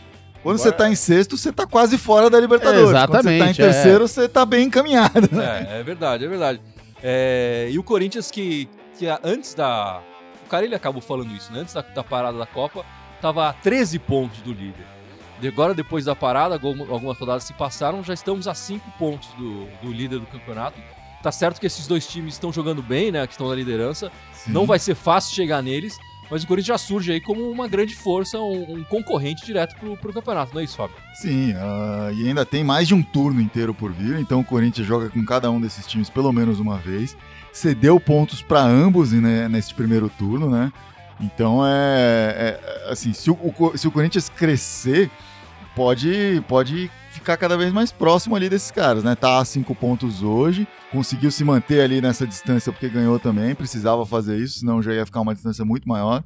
Quando 0.48 0.60
Agora- 0.62 0.72
você 0.72 0.78
tá 0.78 0.90
em 0.90 0.96
sexto, 0.96 1.38
você 1.38 1.52
tá 1.52 1.68
quase 1.68 1.98
fora 1.98 2.30
da 2.30 2.40
Libertadores. 2.40 2.90
Quando 2.92 2.92
você 2.92 3.24
tá 3.24 3.32
em 3.32 3.36
Exatamente, 3.36 3.62
é. 3.62 3.66
terceiro, 3.66 4.08
você 4.08 4.30
tá 4.30 4.46
bem 4.46 4.68
encaminhado. 4.68 5.30
É, 5.42 5.80
é 5.80 5.84
verdade, 5.84 6.24
é 6.24 6.28
verdade. 6.28 6.62
É, 7.04 7.68
e 7.70 7.78
o 7.78 7.84
Corinthians 7.84 8.32
que, 8.32 8.70
que 8.98 9.06
antes 9.24 9.54
da. 9.54 10.02
O 10.46 10.50
cara 10.50 10.64
ele 10.64 10.74
acabou 10.76 11.02
falando 11.02 11.36
isso, 11.36 11.52
né? 11.52 11.60
Antes 11.60 11.74
da, 11.74 11.82
da 11.82 12.04
parada 12.04 12.38
da 12.38 12.46
Copa, 12.46 12.86
tava 13.22 13.50
a 13.50 13.54
13 13.54 14.00
pontos 14.00 14.40
do 14.42 14.54
líder. 14.54 14.86
Agora, 15.46 15.74
depois 15.74 16.06
da 16.06 16.16
parada, 16.16 16.56
algum- 16.56 16.92
algumas 16.92 17.18
rodadas 17.20 17.44
se 17.44 17.54
passaram, 17.54 18.02
já 18.04 18.14
estamos 18.14 18.48
a 18.48 18.54
5 18.56 18.90
pontos 18.98 19.28
do, 19.38 19.66
do 19.84 19.92
líder 19.92 20.20
do 20.20 20.26
campeonato. 20.28 20.80
Tá 21.22 21.32
certo 21.32 21.60
que 21.60 21.68
esses 21.68 21.86
dois 21.88 22.08
times 22.08 22.36
estão 22.36 22.54
jogando 22.54 22.82
bem, 22.82 23.12
né? 23.12 23.28
Que 23.28 23.34
estão 23.34 23.50
na 23.50 23.56
liderança. 23.56 24.10
Não 24.48 24.66
vai 24.66 24.80
ser 24.80 24.96
fácil 24.96 25.36
chegar 25.36 25.62
neles, 25.62 25.98
mas 26.30 26.44
o 26.44 26.48
Corinthians 26.48 26.68
já 26.68 26.78
surge 26.78 27.12
aí 27.12 27.22
como 27.22 27.50
uma 27.50 27.68
grande 27.68 27.96
força, 27.96 28.40
um, 28.40 28.78
um 28.78 28.84
concorrente 28.84 29.46
direto 29.46 29.76
pro, 29.76 29.98
pro 29.98 30.14
campeonato, 30.14 30.54
não 30.54 30.62
é 30.62 30.64
isso, 30.64 30.76
Fábio? 30.76 30.96
Sim, 31.14 31.54
ah, 31.58 32.12
e 32.14 32.28
ainda 32.28 32.46
tem 32.46 32.64
mais 32.64 32.88
de 32.88 32.94
um 32.94 33.02
turno 33.02 33.42
inteiro 33.42 33.74
por 33.74 33.92
vir, 33.92 34.20
então 34.20 34.40
o 34.40 34.44
Corinthians 34.44 34.88
joga 34.88 35.10
com 35.10 35.24
cada 35.26 35.50
um 35.50 35.60
desses 35.60 35.86
times 35.88 36.10
pelo 36.10 36.32
menos 36.32 36.60
uma 36.60 36.78
vez. 36.78 37.16
Cedeu 37.52 38.00
pontos 38.00 38.42
para 38.42 38.62
ambos 38.62 39.12
né, 39.14 39.48
nesse 39.48 39.74
primeiro 39.74 40.10
turno, 40.10 40.50
né? 40.50 40.72
Então 41.20 41.66
é, 41.66 42.60
é, 42.60 42.92
assim, 42.92 43.14
se 43.14 43.32
o, 43.32 43.34
o 43.34 43.78
se 43.78 43.88
o 43.88 43.92
Corinthians 43.92 44.30
crescer, 44.30 45.10
pode, 45.78 46.44
pode 46.48 46.90
ficar 47.12 47.38
cada 47.38 47.56
vez 47.56 47.72
mais 47.72 47.92
próximo 47.92 48.36
ali 48.36 48.50
desses 48.50 48.72
caras, 48.72 49.04
né? 49.04 49.14
Tá 49.14 49.38
a 49.38 49.46
cinco 49.46 49.76
pontos 49.76 50.24
hoje, 50.24 50.68
conseguiu 50.92 51.30
se 51.30 51.44
manter 51.44 51.82
ali 51.82 52.02
nessa 52.02 52.26
distância 52.26 52.72
porque 52.72 52.90
ganhou 52.90 53.20
também, 53.20 53.54
precisava 53.54 54.04
fazer 54.04 54.40
isso, 54.40 54.60
senão 54.60 54.82
já 54.82 54.92
ia 54.92 55.06
ficar 55.06 55.22
uma 55.22 55.36
distância 55.36 55.64
muito 55.64 55.88
maior. 55.88 56.24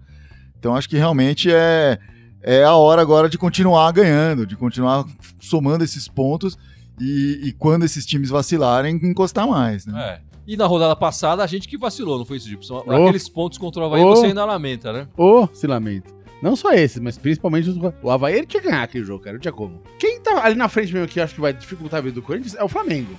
Então 0.57 0.73
acho 0.73 0.87
que 0.87 0.95
realmente 0.95 1.51
é, 1.51 1.99
é 2.41 2.63
a 2.63 2.75
hora 2.75 3.01
agora 3.01 3.27
de 3.27 3.37
continuar 3.37 3.91
ganhando, 3.91 4.47
de 4.47 4.55
continuar 4.55 5.03
somando 5.37 5.83
esses 5.83 6.07
pontos 6.07 6.57
e, 6.97 7.41
e 7.43 7.51
quando 7.51 7.83
esses 7.83 8.05
times 8.05 8.29
vacilarem, 8.29 8.95
encostar 9.03 9.45
mais, 9.45 9.85
né? 9.85 10.01
É. 10.01 10.31
E 10.47 10.55
na 10.55 10.65
rodada 10.65 10.95
passada, 10.95 11.43
a 11.43 11.47
gente 11.47 11.67
que 11.67 11.77
vacilou, 11.77 12.17
não 12.17 12.25
foi 12.25 12.37
isso, 12.37 12.47
Gibson? 12.47 12.83
Oh. 12.87 12.91
Aqueles 12.91 13.27
pontos 13.27 13.57
contra 13.57 13.81
o 13.81 13.85
Havaí, 13.85 14.01
Oh. 14.01 14.15
você 14.15 14.27
ainda 14.27 14.45
lamenta, 14.45 14.93
né? 14.93 15.07
Ô, 15.17 15.47
se 15.53 15.67
lamenta. 15.67 16.20
Não 16.41 16.55
só 16.55 16.71
esse, 16.73 16.99
mas 16.99 17.17
principalmente 17.17 17.69
os- 17.69 17.77
o 18.01 18.09
Havaí 18.09 18.35
ele 18.35 18.47
tinha 18.47 18.61
que 18.61 18.69
ganhar 18.69 18.83
aquele 18.83 19.03
jogo, 19.03 19.23
cara. 19.23 19.33
Não 19.33 19.39
tinha 19.41 19.51
como. 19.51 19.81
Quem 19.99 20.19
tá 20.19 20.43
ali 20.43 20.55
na 20.55 20.67
frente 20.67 20.91
mesmo 20.93 21.07
que 21.07 21.19
acho 21.21 21.35
que 21.35 21.41
vai 21.41 21.53
dificultar 21.53 21.99
a 21.99 22.01
vida 22.01 22.15
do 22.15 22.21
Corinthians 22.21 22.55
é 22.55 22.63
o 22.63 22.67
Flamengo. 22.67 23.13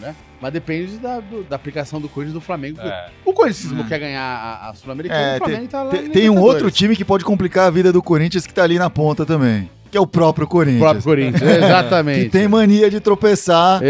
Né? 0.00 0.14
Mas 0.40 0.52
depende 0.52 0.96
da, 0.96 1.20
do- 1.20 1.44
da 1.44 1.54
aplicação 1.56 2.00
do 2.00 2.08
Corinthians 2.08 2.32
do 2.34 2.40
Flamengo. 2.40 2.80
É. 2.80 3.10
O 3.26 3.32
Corinthians 3.34 3.72
Hum. 3.72 3.84
quer 3.86 3.98
ganhar 3.98 4.22
a, 4.22 4.70
a 4.70 4.74
Sul-Americana, 4.74 5.20
É, 5.20 5.34
o 5.34 5.38
Flamengo 5.38 5.68
tá 5.68 5.82
lá 5.82 5.90
Tem, 5.90 6.08
tem 6.08 6.30
um 6.30 6.40
outro 6.40 6.70
time 6.70 6.96
que 6.96 7.04
pode 7.04 7.24
complicar 7.24 7.66
a 7.66 7.70
vida 7.70 7.92
do 7.92 8.02
Corinthians 8.02 8.46
que 8.46 8.54
tá 8.54 8.62
ali 8.64 8.78
na 8.78 8.88
ponta 8.88 9.26
também, 9.26 9.68
que 9.90 9.98
é 9.98 10.00
o 10.00 10.06
próprio 10.06 10.46
O 10.46 10.48
Corinthians. 10.48 10.80
próprio 10.80 11.02
Corinthians, 11.04 11.42
exatamente. 11.42 12.24
que 12.24 12.30
tem 12.30 12.48
mania 12.48 12.88
de 12.88 12.98
tropeçar 13.00 13.80
quando 13.80 13.84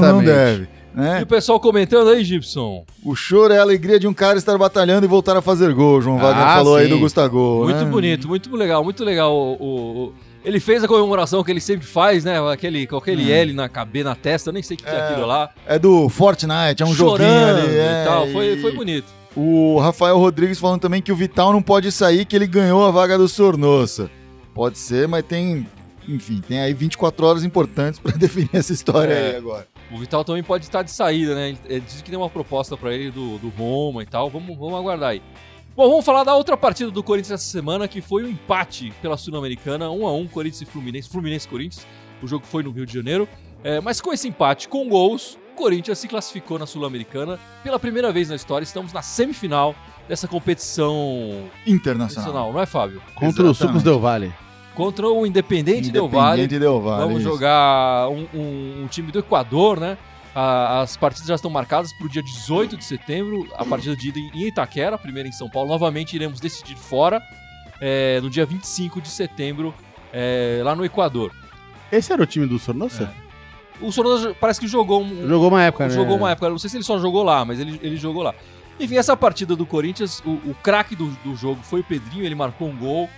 não 0.00 0.22
Exatamente. 0.22 0.68
Deve. 1.02 1.08
E 1.10 1.18
né? 1.18 1.22
o 1.22 1.26
pessoal 1.26 1.58
comentando 1.60 2.08
aí, 2.10 2.24
Gibson. 2.24 2.84
O 3.04 3.14
choro 3.14 3.52
é 3.54 3.58
a 3.58 3.62
alegria 3.62 3.98
de 3.98 4.06
um 4.06 4.14
cara 4.14 4.38
estar 4.38 4.56
batalhando 4.58 5.04
e 5.04 5.08
voltar 5.08 5.36
a 5.36 5.42
fazer 5.42 5.72
gol. 5.74 6.00
João 6.02 6.18
Wagner 6.18 6.46
Ah, 6.46 6.56
falou 6.56 6.76
aí 6.76 6.84
sim. 6.84 6.90
do 6.90 6.98
Gustavo. 6.98 7.64
Muito 7.64 7.84
né? 7.84 7.90
bonito, 7.90 8.28
muito 8.28 8.56
legal, 8.56 8.82
muito 8.84 9.04
legal. 9.04 9.32
O, 9.34 9.52
o- 9.54 10.04
o- 10.06 10.12
ele 10.44 10.60
fez 10.60 10.82
a 10.84 10.88
comemoração 10.88 11.42
que 11.44 11.50
ele 11.50 11.60
sempre 11.60 11.86
faz, 11.86 12.24
né? 12.24 12.38
Aquele, 12.50 12.86
com 12.86 12.96
aquele 12.96 13.30
L 13.30 13.52
na 13.52 13.68
cabeça, 13.68 14.08
na 14.08 14.14
testa, 14.14 14.48
eu 14.50 14.54
nem 14.54 14.62
sei 14.62 14.74
o 14.76 14.78
que, 14.78 14.84
que 14.84 14.90
é 14.90 14.94
É, 14.94 15.08
aquilo 15.08 15.26
lá. 15.26 15.50
É 15.66 15.78
do 15.78 16.08
Fortnite, 16.08 16.82
é 16.82 16.86
um 16.86 16.94
joguinho 16.94 17.28
chorando 17.28 17.58
ali. 17.58 17.76
é, 17.76 18.02
e 18.02 18.06
tal. 18.06 18.26
Foi, 18.28 18.46
e- 18.54 18.60
foi 18.60 18.72
bonito. 18.72 19.06
O 19.36 19.78
Rafael 19.78 20.18
Rodrigues 20.18 20.58
falando 20.58 20.80
também 20.80 21.02
que 21.02 21.12
o 21.12 21.16
Vital 21.16 21.52
não 21.52 21.62
pode 21.62 21.92
sair, 21.92 22.24
que 22.24 22.34
ele 22.34 22.46
ganhou 22.46 22.84
a 22.86 22.90
vaga 22.90 23.16
do 23.18 23.28
Sornossa. 23.28 24.10
Pode 24.54 24.78
ser, 24.78 25.06
mas 25.06 25.22
tem. 25.24 25.66
Enfim, 26.08 26.40
tem 26.40 26.58
aí 26.58 26.72
24 26.72 27.26
horas 27.26 27.44
importantes 27.44 28.00
pra 28.00 28.12
definir 28.16 28.48
essa 28.54 28.72
história 28.72 29.12
É. 29.12 29.30
aí 29.32 29.36
agora. 29.36 29.68
O 29.90 29.98
Vital 29.98 30.24
também 30.24 30.42
pode 30.42 30.64
estar 30.64 30.82
de 30.82 30.90
saída, 30.90 31.34
né? 31.34 31.56
Ele, 31.66 31.80
disse 31.80 32.02
que 32.02 32.10
tem 32.10 32.18
uma 32.18 32.30
proposta 32.30 32.76
pra 32.76 32.92
ele 32.92 33.10
do, 33.10 33.38
do 33.38 33.48
Roma 33.50 34.02
e 34.02 34.06
tal. 34.06 34.28
Vamos, 34.30 34.56
vamos 34.56 34.74
aguardar 34.74 35.10
aí. 35.10 35.22
Bom, 35.76 35.88
vamos 35.90 36.04
falar 36.04 36.24
da 36.24 36.34
outra 36.34 36.56
partida 36.56 36.90
do 36.90 37.02
Corinthians 37.02 37.40
essa 37.40 37.50
semana, 37.50 37.86
que 37.86 38.00
foi 38.00 38.24
o 38.24 38.28
empate 38.28 38.92
pela 39.00 39.16
Sul-Americana, 39.16 39.88
1 39.90 40.06
a 40.06 40.12
1 40.12 40.26
Corinthians 40.28 40.62
e 40.62 40.64
Fluminense, 40.64 41.08
Fluminense 41.08 41.46
e 41.46 41.50
Corinthians. 41.50 41.86
O 42.22 42.26
jogo 42.26 42.44
foi 42.44 42.62
no 42.62 42.70
Rio 42.72 42.84
de 42.84 42.92
Janeiro. 42.92 43.28
É, 43.62 43.80
mas 43.80 44.00
com 44.00 44.12
esse 44.12 44.26
empate 44.26 44.68
com 44.68 44.88
gols, 44.88 45.38
o 45.52 45.54
Corinthians 45.56 45.98
se 45.98 46.08
classificou 46.08 46.58
na 46.58 46.66
Sul-Americana 46.66 47.38
pela 47.62 47.78
primeira 47.78 48.10
vez 48.12 48.28
na 48.28 48.34
história. 48.36 48.64
Estamos 48.64 48.92
na 48.92 49.02
semifinal 49.02 49.74
dessa 50.08 50.26
competição 50.26 51.48
Internacional. 51.66 52.24
nacional, 52.26 52.52
não 52.52 52.60
é, 52.60 52.66
Fábio? 52.66 53.00
Contra 53.14 53.44
o 53.44 53.50
Exatamente. 53.50 53.56
Sucos 53.58 53.82
Del 53.82 54.00
Vale. 54.00 54.34
Contra 54.78 55.08
o 55.08 55.26
Independente 55.26 55.90
Del 55.90 56.08
Valle. 56.08 56.42
Independente 56.42 56.60
Del 56.60 56.80
Valle. 56.80 57.02
Vamos 57.02 57.20
isso. 57.20 57.28
jogar 57.28 58.08
um, 58.08 58.26
um- 58.32 58.82
um 58.84 58.86
time 58.86 59.10
do 59.12 59.18
Equador, 59.18 59.78
né? 59.80 59.98
As 60.34 60.96
partidas 60.96 61.26
já 61.26 61.34
estão 61.34 61.50
marcadas 61.50 61.92
para 61.92 62.06
o 62.06 62.08
dia 62.08 62.22
18 62.22 62.76
de 62.76 62.84
setembro, 62.84 63.48
a 63.56 63.64
partida 63.64 63.96
de 63.96 64.08
ida 64.10 64.18
em 64.20 64.46
Itaquera, 64.46 64.96
primeira 64.96 65.28
em 65.28 65.32
São 65.32 65.50
Paulo. 65.50 65.68
Novamente 65.68 66.14
iremos 66.14 66.38
decidir 66.38 66.76
fora 66.76 67.20
é, 67.80 68.20
no 68.22 68.30
dia 68.30 68.46
25 68.46 69.00
de 69.00 69.08
setembro, 69.08 69.74
é, 70.12 70.60
lá 70.64 70.76
no 70.76 70.84
Equador. 70.84 71.32
Esse 71.90 72.12
era 72.12 72.22
o 72.22 72.26
time 72.26 72.46
do 72.46 72.56
Sornosa? 72.58 73.12
O 73.80 73.90
Sonoda 73.90 74.32
parece 74.40 74.60
que 74.60 74.68
jogou 74.68 75.02
um, 75.02 75.26
Jogou 75.28 75.48
uma 75.48 75.62
época, 75.62 75.88
né? 75.88 75.94
jogou 75.94 76.16
uma 76.16 76.30
época. 76.30 76.50
Não 76.50 76.58
sei 76.58 76.70
se 76.70 76.76
ele 76.76 76.84
só 76.84 76.98
jogou 77.00 77.22
lá, 77.24 77.44
mas 77.44 77.58
ele, 77.58 77.78
ele 77.82 77.96
jogou 77.96 78.22
lá. 78.22 78.32
Enfim, 78.78 78.96
essa 78.96 79.16
partida 79.16 79.56
do 79.56 79.66
Corinthians, 79.66 80.22
o, 80.24 80.30
o 80.50 80.54
craque 80.62 80.94
do, 80.94 81.06
do 81.24 81.34
jogo 81.34 81.60
foi 81.64 81.80
o 81.80 81.84
Pedrinho, 81.84 82.24
ele 82.24 82.34
marcou 82.36 82.68
um 82.68 82.76
gol, 82.76 83.08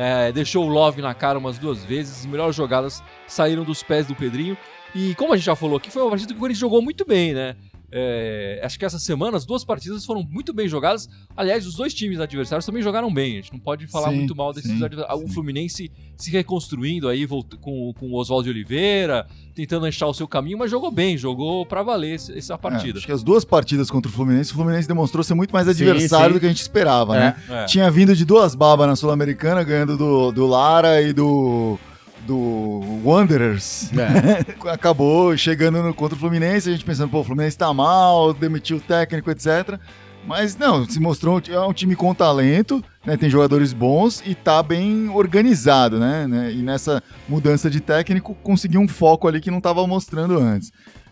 é, 0.00 0.30
deixou 0.30 0.64
o 0.64 0.68
Love 0.68 1.02
na 1.02 1.12
cara 1.12 1.40
umas 1.40 1.58
duas 1.58 1.84
vezes, 1.84 2.20
as 2.20 2.26
melhores 2.26 2.54
jogadas 2.54 3.02
saíram 3.26 3.64
dos 3.64 3.82
pés 3.82 4.06
do 4.06 4.14
Pedrinho. 4.14 4.56
E 4.94 5.12
como 5.16 5.32
a 5.32 5.36
gente 5.36 5.46
já 5.46 5.56
falou 5.56 5.76
aqui, 5.76 5.90
foi 5.90 6.02
uma 6.02 6.10
partida 6.10 6.32
que 6.32 6.36
o 6.36 6.40
Corinthians 6.40 6.60
jogou 6.60 6.80
muito 6.80 7.04
bem, 7.04 7.34
né? 7.34 7.56
É, 7.90 8.60
acho 8.62 8.78
que 8.78 8.84
essa 8.84 8.98
semana 8.98 9.36
as 9.36 9.46
duas 9.46 9.64
partidas 9.64 10.04
foram 10.04 10.22
muito 10.22 10.52
bem 10.52 10.68
jogadas. 10.68 11.08
Aliás, 11.36 11.66
os 11.66 11.74
dois 11.74 11.94
times 11.94 12.20
adversários 12.20 12.66
também 12.66 12.82
jogaram 12.82 13.12
bem. 13.12 13.32
A 13.32 13.40
gente 13.40 13.52
não 13.52 13.58
pode 13.60 13.86
falar 13.86 14.10
Sim, 14.10 14.16
muito 14.16 14.36
mal 14.36 14.52
desses 14.52 14.70
sim, 14.70 14.84
adversários. 14.84 15.24
O. 15.24 15.32
Fluminense 15.32 15.90
se 16.16 16.30
reconstruindo 16.30 17.08
aí 17.08 17.24
volt- 17.24 17.54
com, 17.60 17.92
com 17.98 18.06
o 18.10 18.14
Oswaldo 18.16 18.44
de 18.44 18.50
Oliveira, 18.50 19.26
tentando 19.54 19.86
achar 19.86 20.06
o 20.06 20.12
seu 20.14 20.26
caminho, 20.28 20.58
mas 20.58 20.70
jogou 20.70 20.90
bem, 20.90 21.16
jogou 21.16 21.64
pra 21.64 21.82
valer 21.82 22.14
essa 22.16 22.54
É, 22.54 22.56
partida. 22.56 22.98
acho 22.98 23.06
que 23.06 23.12
as 23.12 23.22
duas 23.22 23.44
partidas 23.44 23.90
contra 23.90 24.10
o 24.10 24.12
Fluminense, 24.12 24.50
o 24.52 24.54
Fluminense 24.54 24.86
demonstrou 24.88 25.22
ser 25.24 25.34
muito 25.34 25.52
mais 25.52 25.66
adversário 25.68 26.28
sim. 26.28 26.32
do 26.34 26.40
que 26.40 26.46
a 26.46 26.48
gente 26.50 26.60
esperava, 26.60 27.14
né? 27.18 27.36
É. 27.48 27.64
Tinha 27.66 27.90
vindo 27.90 28.14
de 28.14 28.24
duas 28.24 28.54
babas 28.54 28.86
na 28.86 28.96
Sul-Americana, 28.96 29.62
ganhando 29.62 29.96
do, 29.96 30.32
do 30.32 30.46
Lara 30.46 31.00
e 31.00 31.12
do, 31.12 31.78
do 32.26 33.00
Wanderers. 33.04 33.90
É. 33.92 34.68
Acabou 34.70 35.36
chegando 35.36 35.82
no, 35.82 35.94
contra 35.94 36.16
o 36.16 36.18
Fluminense, 36.18 36.68
a 36.68 36.72
gente 36.72 36.84
pensando, 36.84 37.10
pô, 37.10 37.20
o 37.20 37.24
Fluminense 37.24 37.56
tá 37.56 37.72
mal, 37.72 38.32
demitiu 38.32 38.78
o 38.78 38.80
técnico, 38.80 39.30
etc. 39.30 39.78
Mas 40.26 40.56
não, 40.56 40.84
se 40.84 41.00
mostrou 41.00 41.40
é 41.48 41.58
um 41.60 41.72
time 41.72 41.96
com 41.96 42.14
talento, 42.14 42.84
né, 43.04 43.16
tem 43.16 43.30
jogadores 43.30 43.72
bons 43.72 44.22
e 44.26 44.34
tá 44.34 44.62
bem 44.62 45.08
organizado, 45.08 45.98
né, 45.98 46.26
né? 46.26 46.52
E 46.52 46.60
nessa 46.60 47.02
mudança 47.26 47.70
de 47.70 47.80
técnico 47.80 48.34
conseguiu 48.42 48.80
um 48.80 48.88
foco 48.88 49.26
ali 49.26 49.40
que 49.40 49.50
não 49.50 49.60
tava 49.60 49.86
mostrando 49.86 50.38
antes. 50.38 50.70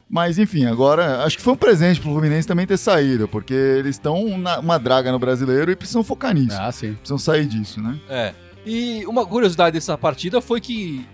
Mas 0.09 0.39
enfim, 0.39 0.67
agora 0.67 1.25
acho 1.25 1.37
que 1.37 1.43
foi 1.43 1.55
um 1.55 1.57
presente 1.57 2.01
pro 2.01 2.11
Fluminense 2.11 2.47
também 2.47 2.67
ter 2.67 2.77
saído, 2.77 3.27
porque 3.27 3.55
eles 3.55 3.97
estão 3.97 4.23
uma 4.25 4.79
draga 4.79 5.11
no 5.11 5.19
brasileiro 5.19 5.71
e 5.71 5.77
precisam 5.77 6.05
focar 6.05 6.35
nisso. 6.35 6.57
Ah, 6.61 6.71
sim. 6.71 6.93
Precisam 6.93 7.19
sair 7.19 7.47
disso, 7.47 7.81
né? 7.83 7.99
É. 8.09 8.35
E 8.67 9.07
uma 9.07 9.25
curiosidade 9.25 9.75
dessa 9.75 9.97
partida 9.97 10.41
foi 10.41 10.61
que, 10.61 11.07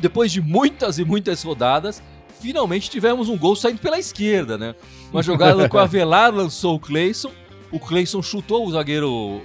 depois 0.00 0.32
de 0.32 0.40
muitas 0.42 0.98
e 0.98 1.04
muitas 1.04 1.42
rodadas, 1.44 2.02
finalmente 2.40 2.90
tivemos 2.90 3.28
um 3.28 3.38
gol 3.38 3.54
saindo 3.54 3.78
pela 3.80 3.98
esquerda, 3.98 4.58
né? 4.58 4.74
Uma 5.12 5.22
jogada 5.22 5.68
qual 5.68 5.82
o 5.82 5.84
Avelar 5.86 6.34
lançou 6.34 6.74
o 6.74 6.80
Cleison, 6.80 7.30
o 7.70 7.78
Cleison 7.78 8.20
chutou 8.22 8.66
o 8.66 8.70
zagueiro 8.72 9.10
O, 9.10 9.42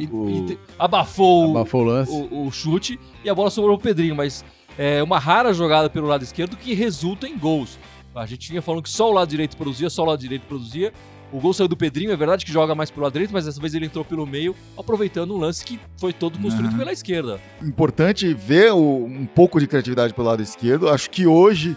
e, 0.00 0.06
o- 0.06 0.28
e 0.50 0.58
abafou, 0.78 1.48
o- 1.48 1.50
abafou 1.58 1.80
o 1.82 1.84
lance. 1.84 2.12
o, 2.12 2.46
o 2.46 2.50
chute 2.52 2.98
e 3.24 3.30
a 3.30 3.34
bola 3.34 3.50
sobrou 3.50 3.78
pro 3.78 3.88
Pedrinho, 3.88 4.14
mas 4.14 4.44
é 4.76 5.02
uma 5.02 5.18
rara 5.18 5.54
jogada 5.54 5.88
pelo 5.88 6.06
lado 6.06 6.22
esquerdo 6.22 6.56
que 6.56 6.74
resulta 6.74 7.26
em 7.28 7.38
gols. 7.38 7.78
A 8.14 8.26
gente 8.26 8.48
vinha 8.50 8.62
falando 8.62 8.82
que 8.82 8.90
só 8.90 9.10
o 9.10 9.12
lado 9.12 9.28
direito 9.28 9.56
produzia, 9.56 9.88
só 9.90 10.02
o 10.02 10.06
lado 10.06 10.20
direito 10.20 10.42
produzia. 10.46 10.92
O 11.32 11.40
gol 11.40 11.52
saiu 11.52 11.66
do 11.66 11.76
Pedrinho, 11.76 12.12
é 12.12 12.16
verdade 12.16 12.44
que 12.44 12.52
joga 12.52 12.74
mais 12.76 12.90
pelo 12.90 13.02
lado 13.02 13.12
direito, 13.12 13.32
mas 13.32 13.44
dessa 13.44 13.60
vez 13.60 13.74
ele 13.74 13.86
entrou 13.86 14.04
pelo 14.04 14.24
meio, 14.24 14.54
aproveitando 14.78 15.34
um 15.34 15.38
lance 15.38 15.64
que 15.64 15.80
foi 15.96 16.12
todo 16.12 16.38
construído 16.38 16.72
Uhum. 16.72 16.78
pela 16.78 16.92
esquerda. 16.92 17.40
importante 17.62 18.32
ver 18.32 18.72
o- 18.72 19.04
um 19.04 19.26
pouco 19.26 19.58
de 19.58 19.66
criatividade 19.66 20.14
pelo 20.14 20.28
lado 20.28 20.42
esquerdo. 20.42 20.88
Acho 20.88 21.10
que 21.10 21.26
hoje 21.26 21.76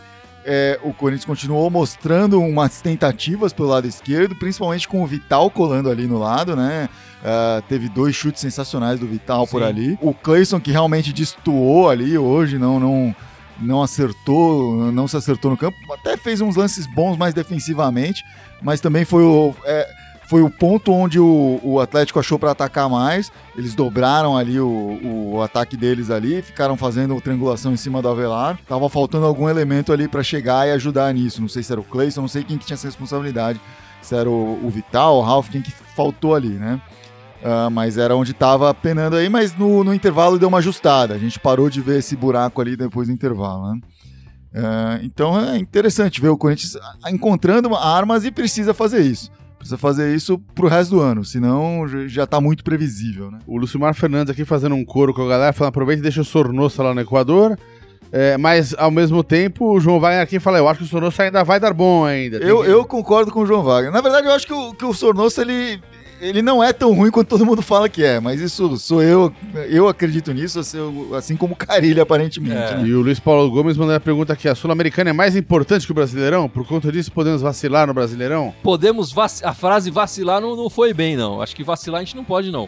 é, 0.50 0.80
o 0.82 0.94
Corinthians 0.94 1.26
continuou 1.26 1.70
mostrando 1.70 2.40
umas 2.40 2.80
tentativas 2.82 3.52
pelo 3.52 3.68
lado 3.68 3.86
esquerdo, 3.86 4.34
principalmente 4.36 4.88
com 4.88 5.04
o 5.04 5.06
Vital 5.06 5.50
colando 5.52 5.90
ali 5.90 6.08
no 6.08 6.18
lado, 6.18 6.56
né? 6.56 6.88
Ah, 7.22 7.62
teve 7.68 7.90
dois 7.90 8.16
chutes 8.16 8.40
sensacionais 8.40 8.98
do 8.98 9.06
Vital 9.06 9.46
por 9.46 9.62
Sim. 9.62 9.68
ali. 9.68 10.00
O 10.02 10.14
Cleison 10.14 10.58
que 10.58 10.72
realmente 10.72 11.12
destoou 11.12 11.90
ali 11.90 12.18
hoje, 12.18 12.58
não, 12.58 12.80
não, 12.80 13.14
não 13.60 13.84
acertou, 13.84 14.90
não 14.92 15.06
se 15.06 15.18
acertou 15.18 15.52
no 15.52 15.58
campo. 15.58 15.76
Até 15.94 16.16
fez 16.16 16.40
uns 16.40 16.56
lances 16.56 16.88
bons 16.88 17.18
mais 17.18 17.34
defensivamente, 17.34 18.24
mas 18.62 18.82
também 18.82 19.06
foi 19.06 19.24
o. 19.24 19.54
é, 19.66 19.88
foi 20.28 20.42
o 20.42 20.50
ponto 20.50 20.92
onde 20.92 21.18
o, 21.20 21.60
o 21.64 21.80
Atlético 21.80 22.20
achou 22.20 22.38
para 22.38 22.52
atacar 22.52 22.90
mais. 22.90 23.32
Eles 23.56 23.74
dobraram 23.74 24.36
ali 24.36 24.60
o, 24.60 25.00
o 25.34 25.42
ataque 25.42 25.78
deles 25.78 26.12
ali, 26.12 26.42
ficaram 26.42 26.76
fazendo 26.76 27.20
triangulação 27.22 27.72
em 27.72 27.78
cima 27.78 28.02
do 28.02 28.10
Avelar. 28.10 28.60
Tava 28.68 28.90
faltando 28.90 29.26
algum 29.26 29.48
elemento 29.48 29.94
ali 29.94 30.06
para 30.06 30.22
chegar 30.22 30.68
e 30.68 30.72
ajudar 30.72 31.14
nisso. 31.14 31.42
Não 31.42 31.48
sei 31.48 31.64
se 31.64 31.72
era 31.72 31.80
o 31.80 31.84
Cleison, 31.84 32.22
não 32.22 32.28
sei 32.28 32.44
quem 32.44 32.58
que 32.58 32.66
tinha 32.66 32.76
essa 32.76 32.88
responsabilidade. 32.88 33.62
Se 34.02 34.16
era 34.16 34.30
o, 34.30 34.60
o 34.62 34.70
Vital, 34.70 35.16
o 35.16 35.22
Ralf, 35.22 35.50
quem 35.50 35.62
que 35.62 35.72
faltou 35.72 36.36
ali, 36.36 36.50
né? 36.50 36.82
Ah, 37.44 37.70
mas 37.70 37.98
era 37.98 38.16
onde 38.16 38.34
tava 38.34 38.74
penando 38.74 39.16
aí, 39.16 39.30
mas 39.30 39.56
no, 39.56 39.84
no 39.84 39.94
intervalo 39.94 40.40
deu 40.40 40.50
uma 40.50 40.58
ajustada. 40.58 41.14
A 41.14 41.18
gente 41.18 41.40
parou 41.40 41.70
de 41.70 41.82
ver 41.82 42.00
esse 42.00 42.16
buraco 42.16 42.62
ali 42.62 42.76
depois 42.76 43.08
do 43.08 43.14
intervalo, 43.14 43.74
né? 43.74 43.80
Ah, 44.58 45.00
então 45.04 45.40
é 45.40 45.58
interessante 45.58 46.20
ver 46.22 46.30
o 46.30 46.38
Corinthians 46.38 46.78
encontrando 47.10 47.74
armas 47.76 48.26
e 48.26 48.32
precisa 48.32 48.74
fazer 48.74 49.02
isso. 49.02 49.30
Precisa 49.58 49.78
fazer 49.78 50.16
isso 50.16 50.38
pro 50.56 50.68
resto 50.68 50.92
do 50.96 51.02
ano, 51.02 51.26
senão 51.26 51.86
já- 51.88 52.08
tá 52.28 52.40
muito 52.40 52.64
previsível, 52.64 53.32
né? 53.32 53.40
O 53.48 53.58
Lucimar 53.58 53.94
Fernandes 53.96 54.32
aqui 54.32 54.46
fazendo 54.46 54.76
um 54.76 54.86
coro 54.86 55.14
com 55.14 55.24
a 55.24 55.28
galera, 55.28 55.52
falando 55.54 55.70
aproveita 55.70 56.00
e 56.00 56.04
deixa 56.04 56.22
o 56.22 56.26
Sornosa 56.26 56.84
lá 56.84 56.94
no 56.94 57.02
Equador. 57.02 57.58
É, 58.10 58.38
mas, 58.38 58.74
ao 58.78 58.90
mesmo 58.90 59.22
tempo, 59.24 59.74
o 59.74 59.80
João 59.82 60.00
Wagner 60.00 60.22
aqui 60.24 60.40
fala, 60.40 60.58
eu 60.60 60.68
acho 60.70 60.80
que 60.80 60.86
o 60.86 60.88
Sornosa 60.88 61.24
ainda 61.24 61.44
vai 61.44 61.60
dar 61.60 61.74
bom 61.74 62.06
ainda. 62.06 62.38
Eu, 62.38 62.62
que- 62.64 62.70
eu 62.70 62.86
concordo 62.86 63.32
com 63.32 63.42
o 63.42 63.46
João 63.46 63.64
Wagner. 63.64 63.92
Na 63.92 64.00
verdade, 64.00 64.28
eu 64.28 64.32
acho 64.32 64.48
que 64.48 64.54
o, 64.54 64.74
que 64.74 64.86
o 64.86 64.94
ele, 65.42 65.82
ele 66.20 66.42
não 66.42 66.64
é 66.64 66.72
tão 66.74 66.94
ruim 66.94 67.12
quanto 67.12 67.28
todo 67.28 67.46
mundo 67.46 67.62
fala 67.62 67.88
que 67.88 68.04
é, 68.04 68.20
mas 68.20 68.40
isso 68.42 68.76
sou 68.78 69.02
eu, 69.04 69.34
eu 69.70 69.88
acredito 69.88 70.34
nisso, 70.34 70.60
assim, 70.60 70.78
assim 71.16 71.36
como 71.38 71.56
Carilho, 71.56 72.02
aparentemente. 72.02 72.56
É. 72.56 72.78
né? 72.78 72.84
E 72.88 72.94
o 72.94 73.02
Luiz 73.02 73.20
Paulo 73.20 73.50
Gomes 73.52 73.78
mandou 73.78 73.96
a 73.96 74.00
pergunta 74.00 74.34
aqui, 74.34 74.48
a 74.48 74.56
Sul-Americana 74.56 75.10
é 75.10 75.14
mais 75.14 75.36
importante 75.36 75.86
que 75.86 75.92
o 75.92 75.96
Brasileirão? 75.96 76.48
Por 76.50 76.66
conta 76.68 76.92
disso, 76.92 77.12
podemos 77.12 77.42
vacilar 77.42 77.86
no 77.88 77.94
Brasileirão? 77.94 78.54
Podemos 78.64 79.12
vaci- 79.12 79.46
a 79.46 79.54
frase 79.54 79.90
vacilar 79.92 80.42
não, 80.42 80.56
não 80.56 80.70
foi 80.70 80.94
bem, 80.94 81.16
não. 81.16 81.42
Acho 81.42 81.56
que 81.56 81.64
vacilar 81.64 82.02
a 82.02 82.04
gente 82.04 82.16
não 82.16 82.24
pode, 82.24 82.52
não. 82.52 82.68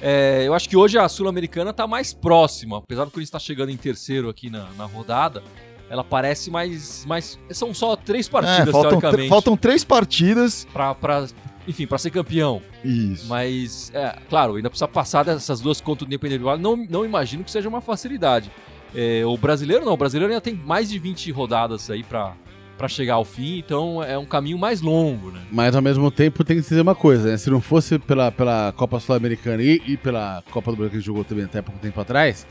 É, 0.00 0.42
eu 0.46 0.52
acho 0.54 0.68
que 0.68 0.76
hoje 0.76 0.98
a 0.98 1.08
Sul-Americana 1.08 1.70
está 1.70 1.86
mais 1.86 2.12
próxima, 2.12 2.78
apesar 2.78 3.04
do 3.04 3.10
Corinthians 3.10 3.28
estar 3.28 3.38
chegando 3.38 3.70
em 3.70 3.76
terceiro 3.76 4.28
aqui 4.28 4.50
na, 4.50 4.66
na 4.76 4.84
rodada. 4.84 5.42
Ela 5.88 6.02
parece 6.02 6.50
mais, 6.50 7.04
mais. 7.04 7.38
São 7.50 7.74
só 7.74 7.94
três 7.94 8.26
partidas, 8.26 8.68
É, 8.68 8.72
faltam, 8.72 8.90
teoricamente. 8.98 9.22
tr- 9.24 9.28
faltam 9.28 9.56
três 9.58 9.84
partidas. 9.84 10.66
Pra, 10.72 10.94
pra- 10.94 11.26
enfim, 11.66 11.86
para 11.86 11.98
ser 11.98 12.10
campeão. 12.10 12.60
Isso. 12.84 13.26
Mas, 13.28 13.90
é, 13.94 14.16
claro, 14.28 14.56
ainda 14.56 14.68
precisa 14.68 14.88
passar 14.88 15.24
dessas 15.24 15.60
duas 15.60 15.80
contra 15.80 16.04
o 16.04 16.06
Independente 16.06 16.40
do 16.40 16.44
Vale. 16.44 16.60
Não, 16.60 16.76
não 16.76 17.04
imagino 17.04 17.44
que 17.44 17.50
seja 17.50 17.68
uma 17.68 17.80
facilidade. 17.80 18.50
É, 18.94 19.24
o 19.24 19.36
brasileiro 19.36 19.84
não, 19.84 19.92
o 19.92 19.96
brasileiro 19.96 20.32
ainda 20.32 20.40
tem 20.40 20.54
mais 20.54 20.90
de 20.90 20.98
20 20.98 21.30
rodadas 21.30 21.88
aí 21.88 22.02
pra, 22.02 22.34
pra 22.76 22.88
chegar 22.88 23.14
ao 23.14 23.24
fim, 23.24 23.58
então 23.58 24.02
é 24.02 24.18
um 24.18 24.26
caminho 24.26 24.58
mais 24.58 24.80
longo, 24.80 25.30
né? 25.30 25.40
Mas, 25.50 25.74
ao 25.74 25.80
mesmo 25.80 26.10
tempo, 26.10 26.44
tem 26.44 26.56
que 26.56 26.62
dizer 26.62 26.80
uma 26.80 26.94
coisa, 26.94 27.30
né? 27.30 27.36
Se 27.38 27.48
não 27.48 27.60
fosse 27.60 27.98
pela, 27.98 28.30
pela 28.30 28.72
Copa 28.76 29.00
Sul-Americana 29.00 29.62
e, 29.62 29.80
e 29.86 29.96
pela 29.96 30.42
Copa 30.50 30.70
do 30.70 30.76
Brasil 30.76 30.90
que 30.90 30.96
a 30.96 31.00
gente 31.00 31.06
jogou 31.06 31.24
também 31.24 31.44
até 31.44 31.62
pouco 31.62 31.80
tempo 31.80 31.98
atrás, 32.00 32.46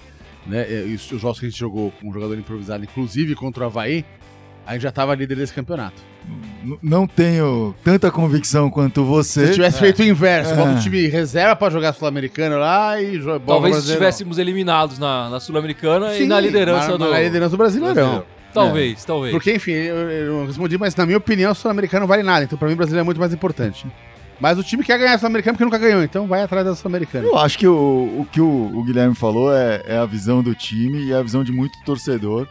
né? 0.47 0.87
E 0.87 0.95
os, 0.95 1.11
os 1.11 1.21
jogos 1.21 1.39
que 1.39 1.45
a 1.45 1.49
gente 1.49 1.59
jogou 1.59 1.91
com 1.91 2.09
um 2.09 2.13
jogador 2.13 2.37
improvisado, 2.37 2.83
inclusive 2.83 3.35
contra 3.35 3.63
o 3.63 3.67
Havaí, 3.67 4.03
a 4.71 4.73
gente 4.75 4.83
já 4.83 4.91
tava 4.91 5.13
líder 5.15 5.35
desse 5.35 5.53
campeonato. 5.53 6.01
n- 6.63 6.77
não 6.81 7.05
tenho 7.07 7.75
tanta 7.83 8.09
convicção 8.11 8.69
quanto 8.69 9.03
você. 9.03 9.47
Se 9.47 9.53
tivesse 9.53 9.79
feito 9.79 9.99
o 10.01 10.03
inverso, 10.05 10.53
É. 10.53 10.55
bota 10.55 10.71
o 10.73 10.79
time 10.79 11.07
reserva 11.07 11.55
pra 11.55 11.69
jogar 11.69 11.93
Sul-Americano 11.93 12.57
lá 12.57 13.01
e 13.01 13.19
joga 13.19 13.41
Talvez 13.45 13.77
estivéssemos 13.77 14.37
eliminados 14.37 14.97
na, 14.99 15.29
na 15.29 15.39
Sul-Americana 15.39 16.15
e 16.15 16.25
na 16.25 16.39
liderança 16.39 16.97
do. 16.97 17.09
Na 17.09 17.19
liderança 17.19 17.51
do 17.51 17.57
Brasileirão. 17.57 17.93
Brasileiro. 17.95 18.25
Talvez, 18.53 19.05
talvez. 19.05 19.31
Porque, 19.31 19.53
enfim, 19.55 19.71
eu, 19.71 19.95
eu 20.09 20.33
não 20.39 20.45
respondi, 20.47 20.77
mas 20.77 20.93
na 20.95 21.05
minha 21.05 21.17
opinião, 21.17 21.51
o 21.53 21.55
Sul-Americano 21.55 22.01
não 22.01 22.07
vale 22.07 22.21
nada. 22.21 22.43
Então, 22.43 22.57
pra 22.57 22.67
mim, 22.67 22.73
o 22.73 22.77
brasileiro 22.77 23.03
é 23.03 23.05
muito 23.05 23.19
mais 23.19 23.33
importante. 23.33 23.87
Mas 24.41 24.57
o 24.57 24.63
time 24.63 24.83
quer 24.83 24.97
ganhar 24.97 25.15
o 25.15 25.19
Sul-Americano 25.19 25.53
porque 25.55 25.63
nunca 25.63 25.77
ganhou, 25.77 26.03
então 26.03 26.25
vai 26.27 26.41
atrás 26.41 26.65
da 26.65 26.75
Sul-Americana. 26.75 27.27
Eu 27.27 27.37
acho 27.37 27.57
que 27.57 27.67
o, 27.67 27.73
o 27.73 28.27
que 28.31 28.41
o, 28.41 28.71
o 28.75 28.83
Guilherme 28.83 29.15
falou 29.15 29.53
é, 29.55 29.83
é 29.85 29.97
a 29.97 30.05
visão 30.05 30.41
do 30.43 30.53
time 30.55 30.97
e 31.05 31.11
é 31.11 31.15
a 31.15 31.21
visão 31.23 31.43
de 31.43 31.51
muito 31.51 31.77
torcedor 31.85 32.47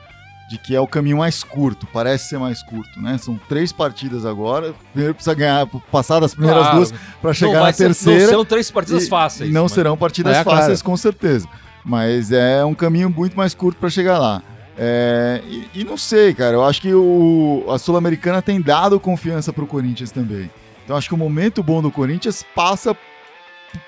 de 0.51 0.59
que 0.59 0.75
é 0.75 0.81
o 0.81 0.87
caminho 0.87 1.19
mais 1.19 1.45
curto, 1.45 1.87
parece 1.93 2.29
ser 2.31 2.39
mais 2.39 2.61
curto, 2.63 3.01
né? 3.01 3.17
São 3.19 3.39
três 3.49 3.73
partidas 3.73 4.27
agora, 4.27 4.75
primeiro 4.93 5.15
precisa 5.15 5.33
ganhar, 5.33 5.65
passar 5.93 6.19
das 6.19 6.35
primeiras 6.35 6.63
Claro. 6.65 6.77
duas 6.79 6.95
para 7.23 7.33
chegar 7.33 7.61
na 7.63 7.73
ser- 7.73 7.85
terceira. 7.85 8.21
Não 8.23 8.27
serão 8.29 8.45
três 8.45 8.71
partidas 8.71 9.09
fáceis. 9.09 9.53
não 9.53 9.63
mas- 9.63 9.73
serão 9.73 9.97
partidas 9.97 10.37
É, 10.37 10.43
fáceis, 10.43 10.83
com 10.83 10.97
certeza. 10.97 11.47
Mas 11.85 12.33
é 12.33 12.65
um 12.65 12.75
caminho 12.75 13.09
muito 13.09 13.37
mais 13.37 13.55
curto 13.55 13.79
para 13.79 13.89
chegar 13.89 14.19
lá. 14.19 14.43
É, 14.77 15.41
e, 15.47 15.69
e 15.81 15.85
não 15.85 15.97
sei, 15.97 16.35
cara. 16.35 16.55
Eu 16.57 16.65
acho 16.65 16.81
que 16.81 16.93
o, 16.93 17.65
a 17.71 17.79
Sul-Americana 17.79 18.43
tem 18.43 18.61
dado 18.61 18.99
confiança 18.99 19.53
pro 19.53 19.67
Corinthians 19.67 20.11
também. 20.11 20.51
Então 20.85 20.97
acho 20.97 21.09
que 21.09 21.15
o 21.15 21.19
momento 21.19 21.63
bom 21.63 21.81
do 21.81 21.91
Corinthians 21.93 22.45
passa 22.57 22.97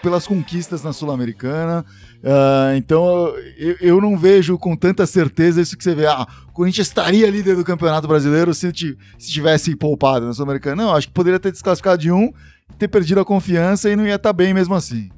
pelas 0.00 0.26
conquistas 0.28 0.82
na 0.84 0.92
Sul-Americana. 0.92 1.84
Ah, 2.24 2.72
então 2.76 3.34
eu, 3.58 3.76
eu 3.80 4.00
não 4.00 4.16
vejo 4.16 4.56
com 4.56 4.76
tanta 4.76 5.06
certeza 5.06 5.60
isso 5.60 5.76
que 5.76 5.82
você 5.82 5.94
vê. 5.94 6.06
Ah, 6.06 6.26
o 6.48 6.52
Corinthians 6.52 6.86
estaria 6.86 7.28
líder 7.28 7.56
do 7.56 7.64
Campeonato 7.64 8.06
Brasileiro 8.06 8.54
se, 8.54 8.72
se 9.18 9.30
tivesse 9.30 9.74
poupado 9.74 10.26
na 10.26 10.32
Sul-Americana. 10.32 10.84
Não, 10.84 10.94
acho 10.94 11.08
que 11.08 11.12
poderia 11.14 11.40
ter 11.40 11.50
desclassificado 11.50 12.00
de 12.00 12.12
um, 12.12 12.32
ter 12.78 12.88
perdido 12.88 13.20
a 13.20 13.24
confiança 13.24 13.90
e 13.90 13.96
não 13.96 14.06
ia 14.06 14.14
estar 14.14 14.32
bem 14.32 14.54
mesmo 14.54 14.74
assim. 14.74 15.10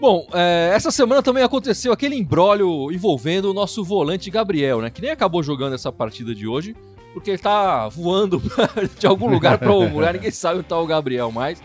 Bom, 0.00 0.26
é, 0.34 0.70
essa 0.74 0.90
semana 0.90 1.22
também 1.22 1.42
aconteceu 1.42 1.92
aquele 1.92 2.14
embrólio 2.14 2.90
envolvendo 2.92 3.50
o 3.50 3.54
nosso 3.54 3.82
volante 3.84 4.30
Gabriel, 4.30 4.80
né? 4.80 4.90
Que 4.90 5.00
nem 5.00 5.10
acabou 5.10 5.42
jogando 5.42 5.74
essa 5.74 5.90
partida 5.90 6.34
de 6.34 6.46
hoje, 6.46 6.76
porque 7.14 7.30
ele 7.30 7.38
tá 7.38 7.88
voando 7.88 8.42
de 8.98 9.06
algum 9.06 9.30
lugar 9.30 9.56
para 9.58 9.72
outro 9.72 9.94
lugar, 9.94 10.14
ninguém 10.14 10.30
sabe 10.30 10.58
onde 10.58 10.68
tá 10.68 10.78
o 10.78 10.86
Gabriel 10.86 11.30
mais. 11.30 11.62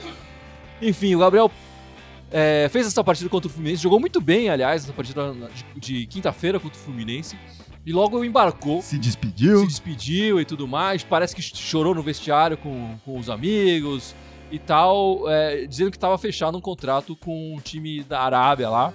Enfim, 0.81 1.15
o 1.15 1.19
Gabriel 1.19 1.51
é, 2.31 2.67
fez 2.71 2.87
essa 2.87 3.03
partida 3.03 3.29
contra 3.29 3.47
o 3.47 3.51
Fluminense, 3.51 3.81
jogou 3.83 3.99
muito 3.99 4.21
bem, 4.21 4.49
aliás, 4.49 4.83
essa 4.83 4.93
partida 4.93 5.33
de, 5.75 5.97
de 5.99 6.05
quinta-feira 6.07 6.59
contra 6.59 6.77
o 6.77 6.81
Fluminense, 6.81 7.37
e 7.85 7.91
logo 7.91 8.23
embarcou 8.23 8.81
Se 8.81 8.97
despediu. 8.99 9.61
se 9.61 9.67
despediu 9.67 10.39
e 10.39 10.45
tudo 10.45 10.67
mais. 10.67 11.03
Parece 11.03 11.35
que 11.35 11.41
chorou 11.41 11.95
no 11.95 12.03
vestiário 12.03 12.57
com, 12.57 12.97
com 13.05 13.17
os 13.17 13.29
amigos 13.29 14.13
e 14.51 14.59
tal, 14.59 15.27
é, 15.29 15.65
dizendo 15.65 15.89
que 15.89 15.97
estava 15.97 16.17
fechado 16.17 16.57
um 16.57 16.61
contrato 16.61 17.15
com 17.15 17.55
um 17.55 17.59
time 17.59 18.03
da 18.03 18.19
Arábia 18.21 18.69
lá. 18.69 18.93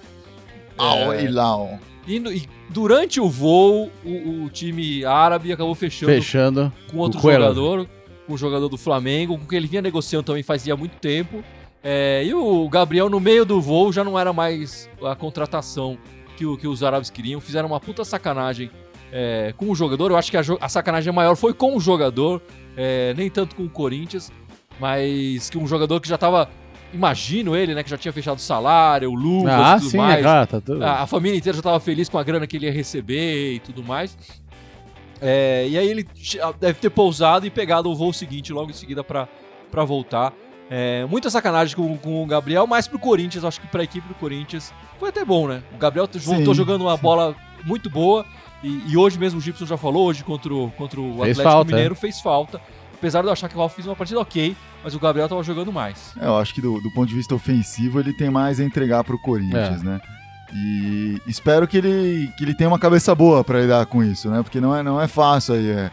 Ao 0.76 1.12
É, 1.12 1.24
Hilal. 1.24 1.78
e, 2.06 2.16
e 2.18 2.42
durante 2.70 3.20
o 3.20 3.28
voo, 3.28 3.90
o, 4.04 4.44
o 4.44 4.50
time 4.50 5.04
árabe 5.04 5.52
acabou 5.52 5.74
fechando 5.74 6.12
Fechando. 6.12 6.72
com 6.90 6.98
outro 6.98 7.20
jogador, 7.20 7.88
com 8.26 8.34
o 8.34 8.38
jogador 8.38 8.68
do 8.68 8.76
Flamengo, 8.76 9.38
com 9.38 9.46
quem 9.46 9.56
ele 9.58 9.66
vinha 9.66 9.82
negociando 9.82 10.24
também 10.24 10.42
fazia 10.42 10.76
muito 10.76 10.96
tempo. 10.98 11.42
É, 11.86 12.24
e 12.24 12.32
o 12.32 12.66
Gabriel, 12.70 13.10
no 13.10 13.20
meio 13.20 13.44
do 13.44 13.60
voo, 13.60 13.92
já 13.92 14.02
não 14.02 14.18
era 14.18 14.32
mais 14.32 14.88
a 15.04 15.14
contratação 15.14 15.98
que, 16.36 16.46
o- 16.46 16.56
que 16.56 16.66
os 16.66 16.82
árabes 16.82 17.10
queriam. 17.10 17.40
Fizeram 17.42 17.68
uma 17.68 17.78
puta 17.78 18.04
sacanagem 18.06 18.70
é, 19.12 19.52
com 19.56 19.70
o 19.70 19.74
jogador. 19.74 20.10
Eu 20.10 20.16
acho 20.16 20.30
que 20.30 20.36
a, 20.38 20.42
a 20.60 20.68
sacanagem 20.68 21.12
maior 21.12 21.36
foi 21.36 21.52
com 21.52 21.76
o 21.76 21.80
jogador, 21.80 22.40
é, 22.76 23.12
nem 23.16 23.28
tanto 23.28 23.54
com 23.54 23.64
o 23.64 23.68
Corinthians, 23.68 24.32
mas 24.80 25.50
que 25.50 25.58
um 25.58 25.66
jogador 25.66 26.00
que 26.00 26.08
já 26.08 26.16
tava. 26.18 26.48
Imagino 26.92 27.56
ele, 27.56 27.74
né? 27.74 27.82
Que 27.82 27.90
já 27.90 27.98
tinha 27.98 28.12
fechado 28.12 28.38
o 28.38 28.40
salário, 28.40 29.10
o 29.10 29.14
Lucas 29.14 29.52
Ah, 29.52 29.76
tudo 29.78 29.90
sim, 29.90 29.96
mais. 29.96 30.18
é 30.20 30.22
claro. 30.22 30.46
Tá 30.46 30.60
tudo... 30.60 30.82
A, 30.84 31.02
a 31.02 31.06
família 31.08 31.36
inteira 31.36 31.56
já 31.56 31.60
estava 31.60 31.80
feliz 31.80 32.08
com 32.08 32.18
a 32.18 32.22
grana 32.22 32.46
que 32.46 32.56
ele 32.56 32.66
ia 32.66 32.72
receber 32.72 33.54
e 33.54 33.58
tudo 33.58 33.82
mais. 33.82 34.16
É, 35.20 35.66
e 35.68 35.76
aí 35.76 35.88
ele 35.88 36.06
deve 36.60 36.78
ter 36.78 36.90
pousado 36.90 37.46
e 37.46 37.50
pegado 37.50 37.90
o 37.90 37.94
voo 37.96 38.12
seguinte 38.12 38.52
logo 38.52 38.70
em 38.70 38.74
seguida 38.74 39.02
para 39.02 39.28
voltar. 39.84 40.32
É, 40.76 41.06
muita 41.06 41.30
sacanagem 41.30 41.76
com, 41.76 41.96
com 41.98 42.24
o 42.24 42.26
Gabriel, 42.26 42.66
mas 42.66 42.88
pro 42.88 42.98
Corinthians, 42.98 43.44
acho 43.44 43.60
que 43.60 43.66
pra 43.68 43.84
equipe 43.84 44.08
do 44.08 44.14
Corinthians 44.14 44.74
foi 44.98 45.10
até 45.10 45.24
bom, 45.24 45.46
né? 45.46 45.62
O 45.72 45.78
Gabriel 45.78 46.08
voltou 46.12 46.52
Sim, 46.52 46.54
jogando 46.54 46.82
uma 46.82 46.96
sim. 46.96 47.02
bola 47.02 47.36
muito 47.64 47.88
boa 47.88 48.26
e, 48.60 48.82
e 48.88 48.96
hoje 48.96 49.16
mesmo 49.16 49.38
o 49.38 49.40
Gibson 49.40 49.66
já 49.66 49.76
falou, 49.76 50.08
hoje 50.08 50.24
contra 50.24 50.52
o, 50.52 50.72
contra 50.72 51.00
o 51.00 51.04
Fez 51.04 51.38
Atlético 51.38 51.42
falta, 51.44 51.70
é. 51.70 51.74
Mineiro 51.74 51.94
fez 51.94 52.20
falta. 52.20 52.60
Apesar 52.92 53.20
de 53.20 53.28
eu 53.28 53.32
achar 53.32 53.48
que 53.48 53.54
o 53.54 53.58
Ralf 53.58 53.72
fez 53.72 53.86
uma 53.86 53.94
partida 53.94 54.18
ok, 54.18 54.56
mas 54.82 54.96
o 54.96 54.98
Gabriel 54.98 55.28
tava 55.28 55.44
jogando 55.44 55.72
mais. 55.72 56.12
É, 56.20 56.26
eu 56.26 56.36
acho 56.38 56.52
que 56.52 56.60
do, 56.60 56.80
do 56.80 56.90
ponto 56.90 57.08
de 57.08 57.14
vista 57.14 57.36
ofensivo 57.36 58.00
ele 58.00 58.12
tem 58.12 58.28
mais 58.28 58.58
a 58.58 58.64
entregar 58.64 59.04
pro 59.04 59.16
Corinthians, 59.16 59.80
É. 59.80 59.84
né? 59.84 60.00
E 60.52 61.20
espero 61.26 61.68
que 61.68 61.76
ele, 61.76 62.32
que 62.36 62.44
ele 62.44 62.54
tenha 62.54 62.68
uma 62.68 62.78
cabeça 62.80 63.14
boa 63.14 63.44
para 63.44 63.60
lidar 63.60 63.86
com 63.86 64.02
isso, 64.02 64.28
né? 64.28 64.42
Porque 64.42 64.60
não 64.60 64.74
é, 64.74 64.82
não 64.82 65.00
é 65.00 65.06
fácil 65.06 65.54
aí. 65.54 65.70
É, 65.70 65.90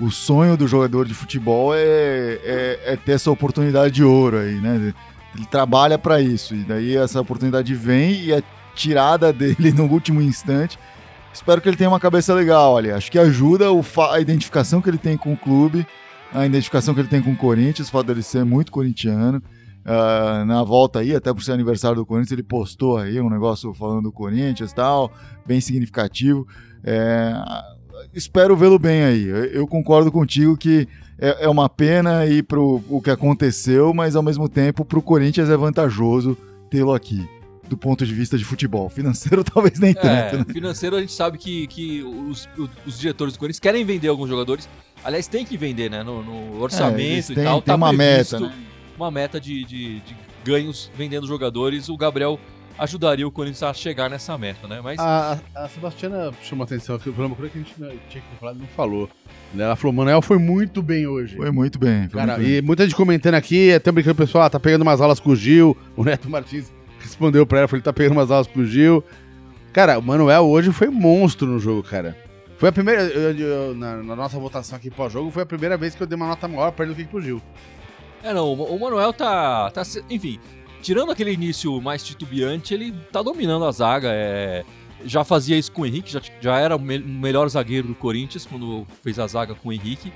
o 0.00 0.10
sonho 0.10 0.56
do 0.56 0.66
jogador 0.66 1.06
de 1.06 1.14
futebol 1.14 1.74
é, 1.74 1.80
é, 1.80 2.80
é 2.84 2.96
ter 2.96 3.12
essa 3.12 3.30
oportunidade 3.30 3.94
de 3.94 4.04
ouro 4.04 4.38
aí, 4.38 4.60
né? 4.60 4.92
Ele 5.34 5.46
trabalha 5.46 5.98
para 5.98 6.20
isso 6.20 6.54
e 6.54 6.62
daí 6.62 6.96
essa 6.96 7.20
oportunidade 7.20 7.74
vem 7.74 8.12
e 8.12 8.32
é 8.32 8.42
tirada 8.74 9.30
dele 9.34 9.72
no 9.72 9.84
último 9.84 10.20
instante. 10.20 10.78
Espero 11.32 11.60
que 11.60 11.68
ele 11.68 11.76
tenha 11.76 11.90
uma 11.90 12.00
cabeça 12.00 12.32
legal 12.32 12.76
ali. 12.76 12.90
Acho 12.90 13.10
que 13.10 13.18
ajuda 13.18 13.66
a 14.12 14.20
identificação 14.20 14.80
que 14.80 14.88
ele 14.88 14.98
tem 14.98 15.16
com 15.16 15.32
o 15.32 15.36
clube, 15.36 15.84
a 16.32 16.46
identificação 16.46 16.94
que 16.94 17.00
ele 17.00 17.08
tem 17.08 17.20
com 17.20 17.32
o 17.32 17.36
Corinthians, 17.36 17.88
o 17.88 17.90
fato 17.90 18.06
dele 18.06 18.22
ser 18.22 18.44
muito 18.44 18.70
corintiano. 18.70 19.42
Ah, 19.84 20.44
na 20.46 20.62
volta 20.62 21.00
aí, 21.00 21.14
até 21.14 21.32
por 21.34 21.42
ser 21.42 21.52
aniversário 21.52 21.96
do 21.96 22.06
Corinthians, 22.06 22.32
ele 22.32 22.42
postou 22.42 22.96
aí 22.96 23.20
um 23.20 23.28
negócio 23.28 23.74
falando 23.74 24.04
do 24.04 24.12
Corinthians 24.12 24.70
e 24.70 24.74
tal, 24.74 25.12
bem 25.44 25.60
significativo. 25.60 26.46
É, 26.82 27.34
espero 28.12 28.56
vê-lo 28.56 28.78
bem 28.78 29.02
aí. 29.04 29.24
Eu, 29.52 29.66
concordo 29.66 30.10
contigo 30.10 30.56
que 30.56 30.88
é, 31.18 31.44
é 31.44 31.48
uma 31.48 31.68
pena 31.68 32.26
ir 32.26 32.42
pro 32.42 32.82
o 32.88 33.00
que 33.00 33.10
aconteceu, 33.10 33.92
mas 33.94 34.16
ao 34.16 34.22
mesmo 34.22 34.48
tempo 34.48 34.84
pro 34.84 35.02
Corinthians 35.02 35.48
é 35.50 35.56
vantajoso 35.56 36.36
tê-lo 36.70 36.92
aqui. 36.94 37.26
Do 37.66 37.78
ponto 37.78 38.04
de 38.04 38.12
vista 38.12 38.36
de 38.36 38.44
futebol. 38.44 38.90
Financeiro, 38.90 39.42
talvez 39.44 39.78
nem 39.80 39.94
tanto. 39.94 40.06
É, 40.06 40.36
né? 40.38 40.44
financeiro 40.52 40.96
a 40.96 41.00
gente 41.00 41.12
sabe 41.14 41.38
que, 41.38 41.66
que 41.66 42.02
os, 42.02 42.46
os 42.86 42.98
diretores 42.98 43.32
do 43.32 43.38
Corinthians 43.38 43.58
querem 43.58 43.84
vender 43.86 44.08
alguns 44.08 44.28
jogadores. 44.28 44.68
Aliás, 45.02 45.26
tem 45.26 45.46
que 45.46 45.56
vender, 45.56 45.90
né? 45.90 46.02
No, 46.02 46.22
no 46.22 46.58
É, 46.58 46.62
orçamento 46.62 47.32
e 47.32 47.34
têm- 47.34 47.44
tal. 47.44 47.62
tem 47.62 47.72
tá 47.72 47.74
uma 47.76 47.90
meta, 47.90 48.38
né? 48.38 48.52
Uma 48.98 49.10
meta 49.10 49.40
de, 49.40 49.64
de, 49.64 50.00
de 50.00 50.16
ganhos 50.44 50.90
vendendo 50.94 51.26
jogadores. 51.26 51.88
O 51.88 51.96
Gabriel 51.96 52.38
ajudaria 52.78 53.26
o 53.26 53.30
Corinthians 53.30 53.62
a 53.62 53.72
chegar 53.72 54.08
nessa 54.10 54.36
meta, 54.36 54.66
né? 54.66 54.80
Mas 54.82 54.98
A, 54.98 55.38
a 55.54 55.68
Sebastiana 55.68 56.32
chamou 56.42 56.64
atenção 56.64 56.96
aqui, 56.96 57.08
o 57.08 57.12
problema 57.12 57.36
que 57.50 57.58
a 57.58 57.60
gente 57.62 57.74
não- 57.80 57.88
tinha 57.88 58.22
que 58.22 58.28
ter 58.30 58.36
falado 58.40 58.56
e 58.56 58.60
não 58.60 58.66
falou. 58.68 59.08
Né, 59.52 59.64
Ela 59.64 59.76
falou, 59.76 59.92
Manuel 59.92 60.20
foi 60.20 60.38
muito 60.38 60.82
bem 60.82 61.06
hoje. 61.06 61.36
Foi 61.36 61.50
muito 61.50 61.78
bem. 61.78 62.08
Foi 62.08 62.20
Cara, 62.20 62.34
muito 62.36 62.46
bem. 62.48 62.56
e 62.58 62.62
muita 62.62 62.84
gente 62.84 62.96
comentando 62.96 63.34
aqui, 63.34 63.72
até 63.72 63.92
brincando, 63.92 64.16
pessoal, 64.16 64.44
ah, 64.44 64.50
tá 64.50 64.58
pegando 64.58 64.82
umas 64.82 65.00
aulas 65.00 65.20
com 65.20 65.30
o 65.30 65.36
Gil. 65.36 65.76
O 65.96 66.02
Neto 66.04 66.28
Martins 66.28 66.72
respondeu 67.00 67.46
pra 67.46 67.60
ela, 67.60 67.68
falou, 67.68 67.78
ele 67.78 67.84
tá 67.84 67.92
pegando 67.92 68.12
umas 68.18 68.30
aulas 68.30 68.46
com 68.46 68.60
o 68.60 68.66
Gil. 68.66 69.04
Cara, 69.72 69.98
o 69.98 70.02
Manuel 70.02 70.44
hoje 70.46 70.72
foi 70.72 70.88
monstro 70.88 71.46
no 71.46 71.58
jogo, 71.58 71.82
cara. 71.82 72.16
Foi 72.58 72.68
a 72.68 72.72
primeira, 72.72 73.02
eu- 73.02 73.36
eu- 73.36 73.74
na, 73.74 73.96
na 73.96 74.16
nossa 74.16 74.38
votação 74.38 74.76
aqui 74.76 74.88
pós-jogo, 74.90 75.30
foi 75.30 75.42
a 75.42 75.46
primeira 75.46 75.76
vez 75.76 75.94
que 75.94 76.02
eu 76.02 76.06
dei 76.06 76.16
uma 76.16 76.26
nota 76.28 76.46
maior 76.48 76.70
pra 76.72 76.84
ele 76.84 76.94
do 76.94 76.96
que 76.96 77.04
pro 77.04 77.20
Gil. 77.20 77.42
É, 78.22 78.32
não, 78.32 78.46
o 78.46 78.74
o 78.76 78.80
Manuel 78.80 79.12
tá, 79.12 79.70
tá. 79.70 79.82
Enfim, 80.08 80.38
tirando 80.84 81.10
aquele 81.10 81.32
início 81.32 81.80
mais 81.80 82.04
titubeante, 82.04 82.74
ele 82.74 82.92
tá 83.10 83.22
dominando 83.22 83.64
a 83.64 83.72
zaga. 83.72 84.08
É, 84.12 84.62
já 85.06 85.24
fazia 85.24 85.56
isso 85.58 85.72
com 85.72 85.82
o 85.82 85.86
Henrique, 85.86 86.12
já, 86.12 86.20
já 86.40 86.58
era 86.58 86.76
o 86.76 86.78
me- 86.78 86.98
melhor 86.98 87.48
zagueiro 87.48 87.88
do 87.88 87.94
Corinthians 87.94 88.46
quando 88.46 88.86
fez 89.02 89.18
a 89.18 89.26
zaga 89.26 89.54
com 89.54 89.70
o 89.70 89.72
Henrique. 89.72 90.12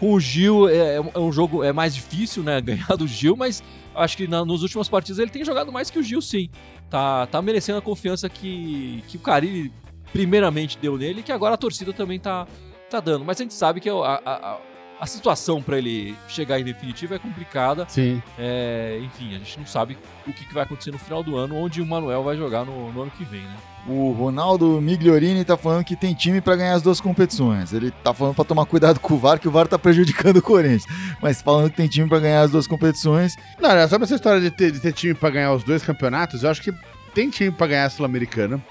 Com 0.00 0.14
o 0.14 0.20
Gil 0.20 0.68
é, 0.68 0.96
é 0.96 1.18
um 1.18 1.30
jogo 1.32 1.62
é 1.62 1.72
mais 1.72 1.94
difícil, 1.94 2.42
né? 2.42 2.60
Ganhar 2.62 2.96
do 2.96 3.06
Gil, 3.06 3.36
mas 3.36 3.62
acho 3.94 4.16
que 4.16 4.26
na, 4.28 4.44
nos 4.44 4.62
últimos 4.62 4.88
partidos 4.88 5.18
ele 5.18 5.30
tem 5.30 5.44
jogado 5.44 5.70
mais 5.72 5.90
que 5.90 5.98
o 5.98 6.02
Gil, 6.02 6.22
sim. 6.22 6.48
Tá, 6.88 7.26
tá 7.26 7.40
merecendo 7.42 7.78
a 7.78 7.82
confiança 7.82 8.28
que, 8.28 9.02
que 9.08 9.16
o 9.16 9.20
Carilli 9.20 9.72
primeiramente 10.12 10.76
deu 10.78 10.96
nele 10.98 11.22
que 11.22 11.32
agora 11.32 11.54
a 11.54 11.58
torcida 11.58 11.92
também 11.92 12.18
tá, 12.20 12.46
tá 12.90 13.00
dando. 13.00 13.24
Mas 13.24 13.40
a 13.40 13.44
gente 13.44 13.54
sabe 13.54 13.80
que 13.80 13.88
a, 13.88 13.94
a, 13.94 14.16
a- 14.24 14.58
a 15.02 15.06
situação 15.06 15.60
para 15.60 15.76
ele 15.78 16.16
chegar 16.28 16.60
em 16.60 16.64
definitivo 16.64 17.12
é 17.12 17.18
complicada. 17.18 17.84
Sim. 17.88 18.22
É, 18.38 19.00
enfim, 19.02 19.34
a 19.34 19.38
gente 19.38 19.58
não 19.58 19.66
sabe 19.66 19.98
o 20.24 20.32
que, 20.32 20.46
que 20.46 20.54
vai 20.54 20.62
acontecer 20.62 20.92
no 20.92 20.98
final 20.98 21.24
do 21.24 21.36
ano, 21.36 21.56
onde 21.56 21.82
o 21.82 21.86
Manuel 21.86 22.22
vai 22.22 22.36
jogar 22.36 22.64
no, 22.64 22.92
no 22.92 23.02
ano 23.02 23.10
que 23.10 23.24
vem, 23.24 23.40
né? 23.40 23.56
O 23.88 24.12
Ronaldo 24.12 24.80
Migliorini 24.80 25.44
tá 25.44 25.56
falando 25.56 25.82
que 25.82 25.96
tem 25.96 26.14
time 26.14 26.40
pra 26.40 26.54
ganhar 26.54 26.74
as 26.74 26.82
duas 26.82 27.00
competições. 27.00 27.72
Ele 27.72 27.90
tá 27.90 28.14
falando 28.14 28.36
pra 28.36 28.44
tomar 28.44 28.64
cuidado 28.64 29.00
com 29.00 29.14
o 29.14 29.18
VAR, 29.18 29.40
que 29.40 29.48
o 29.48 29.50
VAR 29.50 29.66
tá 29.66 29.76
prejudicando 29.76 30.36
o 30.36 30.42
Corinthians. 30.42 30.84
Mas 31.20 31.42
falando 31.42 31.70
que 31.70 31.78
tem 31.78 31.88
time 31.88 32.08
pra 32.08 32.20
ganhar 32.20 32.42
as 32.42 32.52
duas 32.52 32.68
competições. 32.68 33.34
Não, 33.60 33.74
não, 33.74 33.88
sobre 33.88 34.04
essa 34.04 34.14
história 34.14 34.40
de 34.40 34.52
ter, 34.52 34.70
de 34.70 34.78
ter 34.78 34.92
time 34.92 35.14
pra 35.14 35.30
ganhar 35.30 35.52
os 35.52 35.64
dois 35.64 35.82
campeonatos, 35.82 36.44
eu 36.44 36.50
acho 36.50 36.62
que 36.62 36.72
tem 37.12 37.28
time 37.28 37.50
pra 37.50 37.66
ganhar 37.66 37.86
a 37.86 37.90
Sul-Americana. 37.90 38.62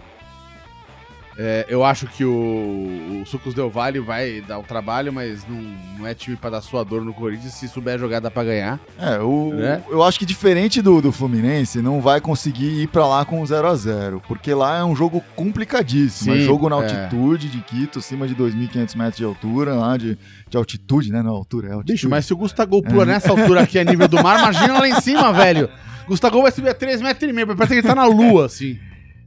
É, 1.37 1.65
eu 1.69 1.83
acho 1.83 2.07
que 2.07 2.25
o, 2.25 3.21
o 3.21 3.25
Sucos 3.25 3.53
Del 3.53 3.69
Vale 3.69 3.99
vai 3.99 4.41
dar 4.41 4.59
um 4.59 4.63
trabalho, 4.63 5.13
mas 5.13 5.45
não, 5.47 5.61
não 5.99 6.07
é 6.07 6.13
time 6.13 6.35
pra 6.35 6.49
dar 6.49 6.61
sua 6.61 6.83
dor 6.83 7.03
no 7.03 7.13
Corinthians. 7.13 7.53
Se 7.53 7.67
souber 7.67 7.97
jogar, 7.97 8.19
dá 8.19 8.29
pra 8.29 8.43
ganhar. 8.43 8.79
É, 8.99 9.19
o, 9.19 9.53
Né? 9.53 9.81
eu 9.89 10.03
acho 10.03 10.19
que 10.19 10.25
diferente 10.25 10.81
do, 10.81 11.01
do 11.01 11.11
Fluminense, 11.11 11.81
não 11.81 12.01
vai 12.01 12.19
conseguir 12.19 12.81
ir 12.81 12.87
pra 12.87 13.07
lá 13.07 13.23
com 13.23 13.45
0 13.45 13.67
a 13.67 13.75
0 13.75 14.21
porque 14.27 14.53
lá 14.53 14.79
é 14.79 14.83
um 14.83 14.95
jogo 14.95 15.23
complicadíssimo. 15.35 16.33
é 16.35 16.39
Sim, 16.39 16.45
jogo 16.45 16.69
na 16.69 16.77
é. 16.77 16.79
altitude 16.79 17.49
de 17.49 17.61
Quito, 17.61 17.99
acima 17.99 18.27
de 18.27 18.35
2.500 18.35 18.95
metros 18.97 19.17
de 19.17 19.23
altura, 19.23 19.75
lá 19.75 19.97
de, 19.97 20.17
de 20.49 20.57
altitude, 20.57 21.11
né? 21.11 21.21
Não, 21.21 21.31
altura, 21.31 21.69
é 21.69 21.71
altitude. 21.71 21.93
Bicho, 21.93 22.09
mas 22.09 22.25
se 22.25 22.33
o 22.33 22.37
Gustavo 22.37 22.81
pula 22.81 23.05
nessa 23.05 23.29
altura 23.29 23.61
aqui 23.61 23.79
a 23.79 23.83
nível 23.83 24.07
do 24.07 24.21
mar, 24.21 24.39
imagina 24.39 24.79
lá 24.79 24.87
em 24.87 24.99
cima, 24.99 25.31
velho. 25.33 25.69
Gustavo 26.07 26.41
vai 26.41 26.51
subir 26.51 26.69
a 26.69 26.73
3 26.73 27.01
metros 27.01 27.31
e 27.31 27.45
parece 27.45 27.67
que 27.67 27.73
ele 27.75 27.87
tá 27.87 27.95
na 27.95 28.05
lua, 28.05 28.45
assim. 28.47 28.77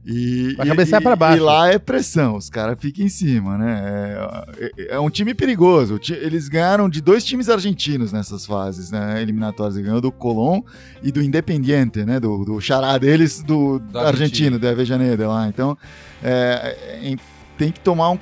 E, 0.05 0.49
e- 0.51 0.55
cabecear 0.55 1.01
e- 1.01 1.03
pra 1.03 1.15
baixo. 1.15 1.37
E 1.37 1.39
lá 1.39 1.67
é 1.69 1.79
pressão, 1.79 2.35
os 2.35 2.49
caras 2.49 2.77
ficam 2.79 3.03
em 3.05 3.09
cima, 3.09 3.57
né? 3.57 3.81
É, 3.83 4.71
é- 4.77 4.95
é 4.95 4.99
um 4.99 5.09
time 5.09 5.33
perigoso. 5.33 5.99
Eles 6.09 6.47
ganharam 6.47 6.87
de 6.87 7.01
dois 7.01 7.23
times 7.23 7.49
argentinos 7.49 8.11
nessas 8.11 8.45
fases, 8.45 8.91
né? 8.91 9.21
Eliminatórias. 9.21 9.77
Ganhou 9.77 9.99
do 10.01 10.11
Colón 10.11 10.61
e 11.01 11.11
do 11.11 11.21
Independiente, 11.21 12.03
né? 12.05 12.19
Do, 12.19 12.45
do 12.45 12.61
xará 12.61 12.97
deles, 12.97 13.41
do 13.43 13.79
Da 13.79 14.07
argentino, 14.07 14.59
da 14.59 14.69
Avejaneda 14.69 15.27
lá. 15.27 15.47
Então, 15.47 15.77
é, 16.23 16.77
é, 17.03 17.15
tem 17.57 17.71
que 17.71 17.79
tomar 17.79 18.09
um, 18.11 18.19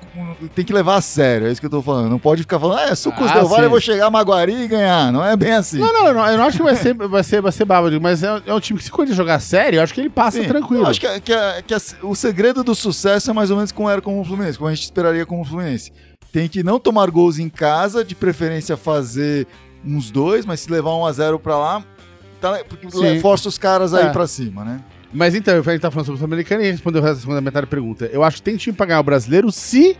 Tem 0.53 0.63
que 0.63 0.71
levar 0.71 0.95
a 0.97 1.01
sério, 1.01 1.47
é 1.47 1.51
isso 1.51 1.59
que 1.59 1.65
eu 1.65 1.71
tô 1.71 1.81
falando. 1.81 2.09
Não 2.09 2.19
pode 2.19 2.41
ficar 2.43 2.59
falando, 2.59 2.79
ah, 2.79 2.83
é 2.89 2.95
sucos 2.95 3.29
Ah, 3.29 3.33
Del 3.33 3.47
Valle, 3.47 3.55
sim. 3.61 3.63
eu 3.63 3.69
vou 3.69 3.79
chegar 3.81 4.05
a 4.07 4.09
Maguari 4.11 4.53
e 4.53 4.67
ganhar. 4.67 5.11
Não 5.11 5.25
é 5.25 5.35
bem 5.35 5.53
assim. 5.53 5.79
Não, 5.79 5.91
não, 5.91 6.07
eu 6.07 6.13
não, 6.13 6.27
eu 6.27 6.37
não 6.37 6.45
acho 6.45 6.57
que 6.57 6.63
vai 6.63 6.75
ser, 6.75 6.93
vai 6.93 7.23
ser, 7.23 7.41
vai 7.41 7.51
ser 7.51 7.65
bábado, 7.65 7.99
mas 7.99 8.21
é, 8.23 8.41
é 8.45 8.53
um 8.53 8.59
time 8.59 8.77
que 8.79 8.85
se 8.85 8.91
quando 8.91 9.11
jogar 9.13 9.39
sério, 9.39 9.77
eu 9.79 9.83
acho 9.83 9.93
que 9.93 9.99
ele 10.01 10.09
passa 10.09 10.41
Sim, 10.41 10.47
tranquilo. 10.47 10.83
Eu 10.83 10.87
acho 10.87 10.99
que, 10.99 11.07
que 11.21 11.33
que 11.65 11.73
a- 11.73 11.81
o 12.03 12.15
segredo 12.15 12.63
do 12.63 12.75
sucesso 12.75 13.29
é 13.31 13.33
mais 13.33 13.49
ou 13.49 13.55
menos 13.57 13.71
como 13.71 13.89
era 13.89 14.01
com 14.01 14.19
o 14.19 14.23
Fluminense, 14.23 14.57
como 14.57 14.69
a 14.69 14.73
gente 14.73 14.83
esperaria 14.83 15.25
com 15.25 15.41
o 15.41 15.45
Fluminense. 15.45 15.91
Tem 16.31 16.47
que 16.47 16.63
não 16.63 16.79
tomar 16.79 17.09
gols 17.11 17.37
em 17.39 17.49
casa, 17.49 18.03
de 18.03 18.15
preferência 18.15 18.75
fazer 18.77 19.47
uns 19.85 20.09
dois, 20.11 20.45
mas 20.45 20.59
se 20.61 20.71
levar 20.71 20.95
um 20.95 21.05
a 21.05 21.11
zero 21.11 21.37
pra 21.39 21.57
lá, 21.57 21.83
tá, 22.39 22.59
porque 22.67 22.89
Sim. 22.89 23.19
força 23.19 23.47
os 23.49 23.57
caras 23.57 23.93
aí 23.93 24.05
É. 24.05 24.09
pra 24.09 24.25
cima, 24.27 24.63
né? 24.63 24.79
Mas 25.13 25.35
então, 25.35 25.53
a 25.53 25.61
gente 25.61 25.79
tá 25.79 25.91
falando 25.91 26.05
sobre 26.07 26.15
o 26.15 26.19
Sul-Americano 26.19 26.63
e 26.63 26.71
respondeu 26.71 27.05
a 27.05 27.15
segunda 27.15 27.39
metade 27.39 27.65
da 27.65 27.69
pergunta. 27.69 28.05
Eu 28.11 28.23
acho 28.23 28.37
que 28.37 28.43
tem 28.43 28.55
time 28.57 28.75
pra 28.75 28.85
ganhar 28.85 28.99
o 28.99 29.03
brasileiro 29.03 29.51
se 29.51 29.95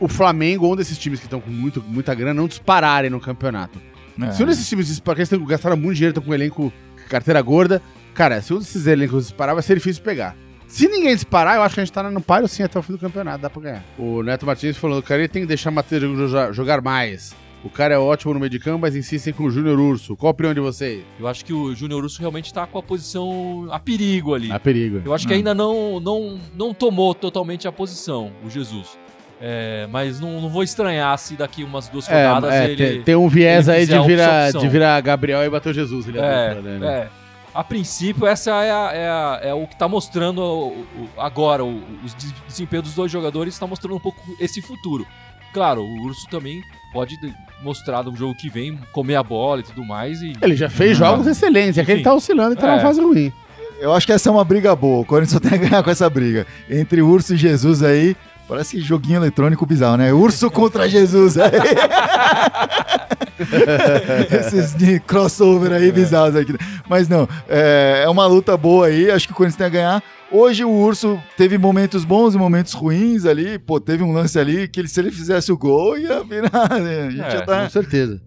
o 0.00 0.08
Flamengo 0.08 0.66
ou 0.66 0.72
um 0.72 0.76
desses 0.76 0.98
times 0.98 1.20
que 1.20 1.26
estão 1.26 1.40
com 1.40 1.50
muito, 1.50 1.80
muita 1.86 2.12
grana 2.14 2.34
não 2.34 2.48
dispararem 2.48 3.08
no 3.10 3.20
campeonato. 3.20 3.80
É. 4.20 4.32
Se 4.32 4.42
um 4.42 4.46
desses 4.46 4.68
times 4.68 4.88
disparar, 4.88 5.26
tão- 5.26 5.44
gastaram 5.44 5.76
muito 5.76 5.94
dinheiro, 5.94 6.10
estão 6.10 6.22
com 6.24 6.30
um 6.32 6.34
elenco 6.34 6.72
carteira 7.08 7.40
gorda, 7.40 7.80
cara, 8.14 8.42
se 8.42 8.52
um 8.52 8.58
desses 8.58 8.86
elencos 8.86 9.24
disparar, 9.28 9.54
vai 9.54 9.62
ser 9.62 9.74
difícil 9.76 10.02
pegar. 10.02 10.34
Se 10.66 10.88
ninguém 10.88 11.14
disparar, 11.14 11.56
eu 11.56 11.62
acho 11.62 11.74
que 11.74 11.80
a 11.80 11.84
gente 11.84 11.92
tá 11.92 12.02
no 12.10 12.20
páreo 12.20 12.48
sim 12.48 12.62
até 12.62 12.78
o 12.78 12.82
fim 12.82 12.92
do 12.94 12.98
campeonato, 12.98 13.42
dá 13.42 13.50
pra 13.50 13.62
ganhar. 13.62 13.84
O 13.98 14.22
Neto 14.22 14.44
Martins 14.46 14.76
falou, 14.76 14.98
o 14.98 15.02
cara 15.02 15.20
ele 15.20 15.28
tem 15.28 15.42
que 15.42 15.48
deixar 15.48 15.70
o 15.70 15.72
Matheus 15.72 16.30
jogar 16.54 16.80
mais. 16.80 17.34
O 17.64 17.70
cara 17.70 17.94
é 17.94 17.98
ótimo 17.98 18.34
no 18.34 18.40
meio 18.40 18.50
de 18.50 18.58
campo, 18.58 18.80
mas 18.80 18.96
insistem 18.96 19.32
com 19.32 19.44
o 19.44 19.50
Júnior 19.50 19.78
Urso. 19.78 20.16
Qual 20.16 20.28
a 20.28 20.32
opinião 20.32 20.52
de 20.52 20.58
vocês? 20.60 21.04
Eu 21.18 21.28
acho 21.28 21.44
que 21.44 21.52
o 21.52 21.72
Júnior 21.76 22.02
Urso 22.02 22.18
realmente 22.18 22.52
tá 22.52 22.66
com 22.66 22.76
a 22.78 22.82
posição 22.82 23.68
a 23.70 23.78
perigo 23.78 24.34
ali. 24.34 24.50
A 24.50 24.58
perigo. 24.58 25.00
Eu 25.04 25.14
acho 25.14 25.26
que 25.28 25.32
Hum. 25.32 25.36
ainda 25.36 25.54
não, 25.54 26.00
não, 26.00 26.40
não 26.56 26.74
tomou 26.74 27.14
totalmente 27.14 27.68
a 27.68 27.72
posição, 27.72 28.32
o 28.44 28.50
Jesus. 28.50 28.98
É, 29.40 29.86
mas 29.90 30.18
não, 30.20 30.40
não 30.40 30.48
vou 30.48 30.62
estranhar 30.62 31.16
se 31.18 31.34
daqui 31.34 31.62
umas 31.64 31.88
duas 31.88 32.08
É, 32.08 32.26
rodadas 32.28 32.52
é, 32.52 32.64
ele. 32.64 32.76
tem, 32.76 33.02
tem 33.02 33.16
um 33.16 33.28
viés 33.28 33.68
aí 33.68 33.86
de 33.86 33.98
virar, 34.00 34.52
de 34.52 34.68
virar 34.68 35.00
Gabriel 35.00 35.44
e 35.44 35.50
bater 35.50 35.70
o 35.70 35.72
Jesus. 35.74 36.06
Ele 36.08 36.18
É, 36.18 36.54
né? 36.60 36.86
é. 36.86 37.08
A 37.54 37.62
princípio, 37.62 38.26
essa 38.26 38.50
é, 38.64 38.70
a- 38.70 38.90
é 38.94 39.08
a- 39.08 39.40
é 39.42 39.54
o 39.54 39.66
que 39.66 39.76
tá 39.76 39.86
mostrando 39.86 40.40
o- 40.40 40.68
o- 40.96 41.08
agora. 41.20 41.62
o- 41.64 41.82
os 42.04 42.14
des- 42.14 42.32
desempenho 42.48 42.82
dos 42.82 42.94
dois 42.94 43.10
jogadores 43.12 43.52
está 43.54 43.66
mostrando 43.66 43.94
um 43.96 44.00
pouco 44.00 44.18
esse 44.40 44.62
futuro. 44.62 45.06
Claro, 45.52 45.82
o 45.82 46.02
Urso 46.06 46.26
também 46.30 46.62
pode 46.92 47.18
de- 47.20 47.32
mostrar 47.62 48.02
no 48.02 48.14
jogo 48.16 48.34
que 48.34 48.48
vem, 48.48 48.78
comer 48.92 49.16
a 49.16 49.22
bola 49.22 49.60
e 49.60 49.64
tudo 49.64 49.84
mais. 49.84 50.20
E, 50.22 50.32
Ele 50.42 50.56
já 50.56 50.68
fez 50.70 50.92
Ah. 51.00 51.06
jogos 51.06 51.26
excelentes, 51.26 51.78
é 51.78 51.84
que 51.84 51.92
ele 51.92 52.02
tá 52.02 52.14
oscilando 52.14 52.54
e 52.54 52.56
tá 52.56 52.66
É. 52.66 52.70
numa 52.70 52.80
fase 52.80 53.00
ruim. 53.00 53.32
Eu 53.80 53.92
acho 53.92 54.06
que 54.06 54.12
essa 54.12 54.28
é 54.28 54.32
uma 54.32 54.44
briga 54.44 54.74
boa. 54.76 55.00
O 55.00 55.04
Corinthians 55.04 55.42
só 55.42 55.48
tem 55.48 55.58
a 55.58 55.62
ganhar 55.62 55.82
com 55.82 55.90
essa 55.90 56.08
briga. 56.08 56.46
Entre 56.70 57.02
Urso 57.02 57.34
e 57.34 57.36
Jesus 57.36 57.82
aí, 57.82 58.16
parece 58.48 58.80
joguinho 58.80 59.16
eletrônico 59.18 59.66
bizarro, 59.66 59.96
né? 59.96 60.12
Urso 60.12 60.48
contra 60.50 60.88
Jesus 60.88 61.36
aí. 61.36 61.50
Esses 64.38 64.74
de 64.74 65.00
crossover 65.00 65.72
aí 65.72 65.90
bizarros 65.90 66.36
aqui. 66.36 66.54
Mas 66.88 67.08
não, 67.08 67.28
é, 67.48 68.02
é 68.04 68.08
uma 68.08 68.26
luta 68.26 68.56
boa 68.56 68.86
aí. 68.86 69.10
Acho 69.10 69.26
que 69.26 69.32
o 69.32 69.36
Corinthians 69.36 69.56
tem 69.58 69.66
a 69.66 69.70
ganhar. 69.70 70.02
Hoje 70.32 70.64
o 70.64 70.70
Urso 70.70 71.20
teve 71.36 71.58
momentos 71.58 72.04
bons 72.04 72.34
e 72.34 72.38
momentos 72.38 72.72
ruins 72.72 73.26
ali. 73.26 73.58
Pô, 73.58 73.78
teve 73.78 74.02
um 74.02 74.12
lance 74.12 74.38
ali 74.38 74.66
que 74.66 74.80
ele, 74.80 74.88
se 74.88 74.98
ele 74.98 75.10
fizesse 75.10 75.52
o 75.52 75.58
gol, 75.58 75.98
ia 75.98 76.22
virar. 76.24 76.68
né? 76.80 77.02
A 77.06 77.10
gente 77.10 77.20
É, 77.22 77.30
já 77.30 77.40
Com 77.40 77.46
tá. 77.46 77.68
certeza. 77.68 78.20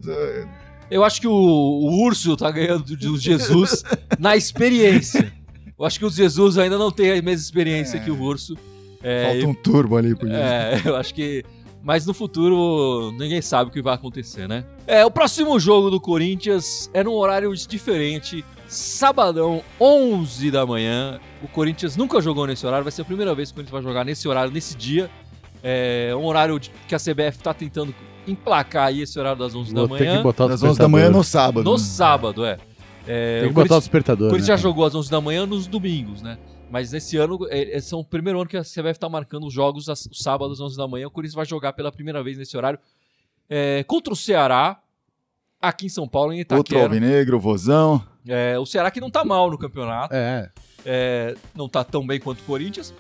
Eu 0.90 1.04
acho 1.04 1.20
que 1.20 1.28
o, 1.28 1.32
o 1.34 2.06
Urso 2.06 2.38
tá 2.38 2.52
ganhando 2.52 2.84
do 2.96 3.18
Jesus 3.18 3.84
na 4.20 4.36
experiência. 4.36 5.34
Eu 5.78 5.84
acho 5.84 5.98
que 5.98 6.06
o 6.06 6.10
Jesus 6.10 6.58
ainda 6.60 6.78
não 6.78 6.92
tem 6.92 7.10
a 7.10 7.14
mesma 7.16 7.32
experiência 7.32 8.00
que 8.00 8.12
o 8.12 8.22
Urso. 8.22 8.56
É, 9.02 9.32
Falta 9.32 9.48
um 9.48 9.54
turbo 9.54 9.98
ali 9.98 10.16
pro 10.16 10.28
Jesus. 10.28 10.46
É, 10.46 10.82
eu 10.86 10.96
acho 10.96 11.14
que. 11.14 11.44
Mas 11.84 12.06
no 12.06 12.14
futuro 12.16 13.12
ninguém 13.20 13.42
sabe 13.44 13.70
o 13.70 13.74
que 13.74 13.82
vai 13.82 13.94
acontecer, 13.94 14.48
né? 14.48 14.64
É, 14.88 15.06
o 15.06 15.12
próximo 15.12 15.60
jogo 15.60 15.92
do 15.92 16.00
Corinthians 16.00 16.90
é 16.94 17.04
num 17.04 17.14
horário 17.14 17.54
diferente. 17.56 18.44
Sabadão, 18.68 19.64
11 19.80 20.50
da 20.52 20.66
manhã. 20.66 21.20
O 21.42 21.48
Corinthians 21.48 21.96
nunca 21.96 22.20
jogou 22.22 22.48
nesse 22.48 22.66
horário, 22.66 22.84
vai 22.84 22.92
ser 22.92 23.04
a 23.04 23.06
primeira 23.06 23.34
vez 23.36 23.50
que 23.50 23.54
o 23.54 23.56
Corinthians 23.56 23.74
vai 23.74 23.84
jogar 23.84 24.04
nesse 24.04 24.28
horário, 24.28 24.52
nesse 24.52 24.76
dia. 24.76 25.10
É 25.64 26.14
um 26.16 26.26
horário 26.26 26.60
de- 26.60 26.72
que 26.88 26.94
a 26.96 27.00
CBF 27.00 27.40
tá 27.40 27.54
tentando 27.54 27.94
emplacar 28.28 28.88
aí 28.88 29.02
esse 29.02 29.18
horário 29.20 29.40
das 29.40 29.56
11 29.56 29.74
Vou 29.74 29.88
da 29.88 29.98
ter 29.98 30.04
que 30.04 30.10
manhã. 30.10 30.24
botar 30.24 30.48
Das 30.48 30.62
11 30.64 30.80
da 30.80 30.88
manhã 30.88 31.10
no 31.10 31.24
sábado. 31.24 31.64
No 31.64 31.74
né? 31.74 31.78
sábado, 31.80 32.46
é. 32.46 32.58
É, 33.08 33.40
Tem 33.42 33.46
o 33.50 33.50
que 33.50 33.56
botar 33.56 33.76
o 33.78 33.80
despertador. 33.80 34.28
o 34.28 34.30
Corinthians 34.32 34.50
né, 34.50 34.58
já 34.58 34.62
jogou 34.62 34.84
às 34.86 34.96
11 34.96 35.10
da 35.12 35.22
manhã 35.22 35.46
nos 35.46 35.68
domingos, 35.68 36.22
né? 36.24 36.38
Mas 36.72 36.92
esse 36.94 37.16
ano, 37.18 37.38
é, 37.50 37.78
esse 37.78 37.94
é 37.94 37.98
o 37.98 38.04
primeiro 38.04 38.40
ano 38.42 38.50
que 38.50 38.58
a 38.58 38.64
CBF 38.64 39.00
tá 39.00 39.08
marcando 39.08 39.46
os 39.46 39.54
jogos 39.54 39.88
às- 39.88 40.08
os 40.12 40.20
sábados 40.20 40.60
às 40.60 40.66
11 40.66 40.76
da 40.78 40.88
manhã. 40.88 41.06
O 41.08 41.12
Corinthians 41.12 41.36
vai 41.36 41.46
jogar 41.46 41.74
pela 41.74 41.92
primeira 41.92 42.24
vez 42.24 42.38
nesse 42.38 42.58
horário 42.58 42.80
é, 43.48 43.84
contra 43.88 44.12
o 44.12 44.16
Ceará, 44.16 44.80
aqui 45.62 45.86
em 45.86 45.90
São 45.90 46.08
Paulo, 46.08 46.34
em 46.34 46.40
Outro 46.40 46.58
Itaquera. 46.60 46.84
Alvinegro, 46.86 47.40
Vozão. 47.40 48.02
É, 48.28 48.58
o 48.60 48.66
Ceará 48.66 48.90
que 48.92 49.00
não 49.02 49.10
tá 49.10 49.24
mal 49.24 49.50
no 49.52 49.58
campeonato, 49.58 50.14
É. 50.16 50.50
é, 50.86 51.36
não 51.56 51.68
tá 51.70 51.84
tão 51.84 52.06
bem 52.06 52.20
quanto 52.20 52.40
o 52.40 52.44
Corinthians, 52.44 52.94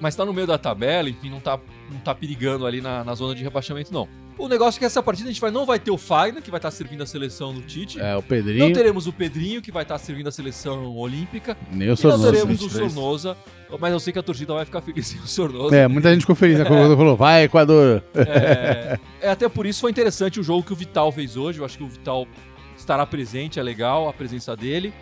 mas 0.00 0.16
tá 0.16 0.24
no 0.24 0.32
meio 0.32 0.46
da 0.46 0.58
tabela, 0.58 1.08
enfim, 1.08 1.30
não 1.30 1.40
tá, 1.40 1.58
não 1.90 1.98
tá 2.00 2.14
perigando 2.14 2.66
ali 2.66 2.80
na, 2.80 3.04
na 3.04 3.14
zona 3.14 3.34
de 3.34 3.42
rebaixamento, 3.42 3.92
não. 3.92 4.08
O 4.38 4.48
negócio 4.48 4.78
é 4.78 4.80
que 4.80 4.84
essa 4.86 5.02
partida 5.02 5.28
a 5.28 5.32
gente 5.32 5.40
vai, 5.40 5.50
não 5.50 5.66
vai 5.66 5.78
ter 5.78 5.90
o 5.90 5.98
Fagner, 5.98 6.42
que 6.42 6.50
vai 6.50 6.58
estar 6.58 6.70
servindo 6.70 7.02
a 7.02 7.06
seleção 7.06 7.52
do 7.52 7.60
Tite. 7.60 8.00
É, 8.00 8.12
o 8.12 8.16
Não 8.16 8.22
Pedrinho, 8.22 8.72
teremos 8.72 9.06
o 9.06 9.12
Pedrinho, 9.12 9.60
que 9.60 9.70
vai 9.70 9.82
estar 9.82 9.98
servindo 9.98 10.26
a 10.26 10.32
seleção 10.32 10.96
olímpica. 10.96 11.54
nem 11.70 11.82
o 11.82 11.84
E 11.84 11.88
não 11.90 11.96
Sornosa. 11.96 12.32
teremos 12.32 12.60
o 12.60 12.68
23. 12.68 12.92
Sornosa, 12.92 13.36
mas 13.78 13.92
eu 13.92 14.00
sei 14.00 14.12
que 14.12 14.18
a 14.18 14.22
torcida 14.22 14.54
vai 14.54 14.64
ficar 14.64 14.80
feliz 14.80 15.06
sem 15.08 15.20
o 15.20 15.26
Sornosa. 15.26 15.76
É, 15.76 15.86
muita 15.86 16.10
gente 16.10 16.22
ficou 16.22 16.34
feliz, 16.34 16.58
né? 16.58 16.64
Quando 16.64 16.96
falou, 16.96 17.14
vai, 17.14 17.44
Equador. 17.44 18.02
É, 18.14 18.98
é, 19.20 19.30
até 19.30 19.48
por 19.50 19.66
isso 19.66 19.82
foi 19.82 19.90
interessante 19.90 20.40
o 20.40 20.42
jogo 20.42 20.62
que 20.62 20.72
o 20.72 20.76
Vital 20.76 21.12
fez 21.12 21.36
hoje. 21.36 21.58
Eu 21.58 21.64
acho 21.66 21.76
que 21.76 21.84
o 21.84 21.88
Vital 21.88 22.26
estará 22.82 23.06
presente, 23.06 23.58
é 23.58 23.62
legal 23.62 24.08
a 24.08 24.12
presença 24.12 24.56
dele. 24.56 24.92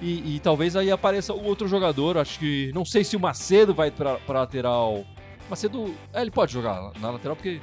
E, 0.00 0.36
e 0.36 0.40
talvez 0.40 0.76
aí 0.76 0.90
apareça 0.90 1.32
o 1.32 1.44
outro 1.44 1.66
jogador. 1.66 2.18
Acho 2.18 2.38
que. 2.38 2.70
Não 2.74 2.84
sei 2.84 3.02
se 3.02 3.16
o 3.16 3.20
Macedo 3.20 3.74
vai 3.74 3.90
pra 3.90 4.18
lateral. 4.28 5.04
Macedo. 5.50 5.94
É, 6.12 6.20
ele 6.20 6.30
pode 6.30 6.52
jogar 6.52 6.92
na 7.00 7.10
lateral 7.10 7.34
porque. 7.34 7.60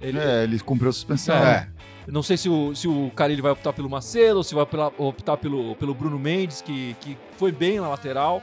Ele, 0.00 0.18
É, 0.18 0.42
ele 0.42 0.58
cumpriu 0.58 0.90
a 0.90 0.92
suspensão. 0.92 1.36
É. 1.36 1.68
Não 2.06 2.22
sei 2.22 2.36
se 2.36 2.48
o, 2.48 2.74
se 2.74 2.88
o 2.88 3.10
Carilli 3.14 3.40
vai 3.40 3.52
optar 3.52 3.72
pelo 3.72 3.88
Macedo 3.88 4.38
ou 4.38 4.42
se 4.42 4.54
vai 4.54 4.66
optar 4.98 5.36
pelo, 5.36 5.76
pelo 5.76 5.94
Bruno 5.94 6.18
Mendes, 6.18 6.60
que, 6.60 6.96
que 7.00 7.16
foi 7.38 7.52
bem 7.52 7.80
na 7.80 7.88
lateral. 7.88 8.42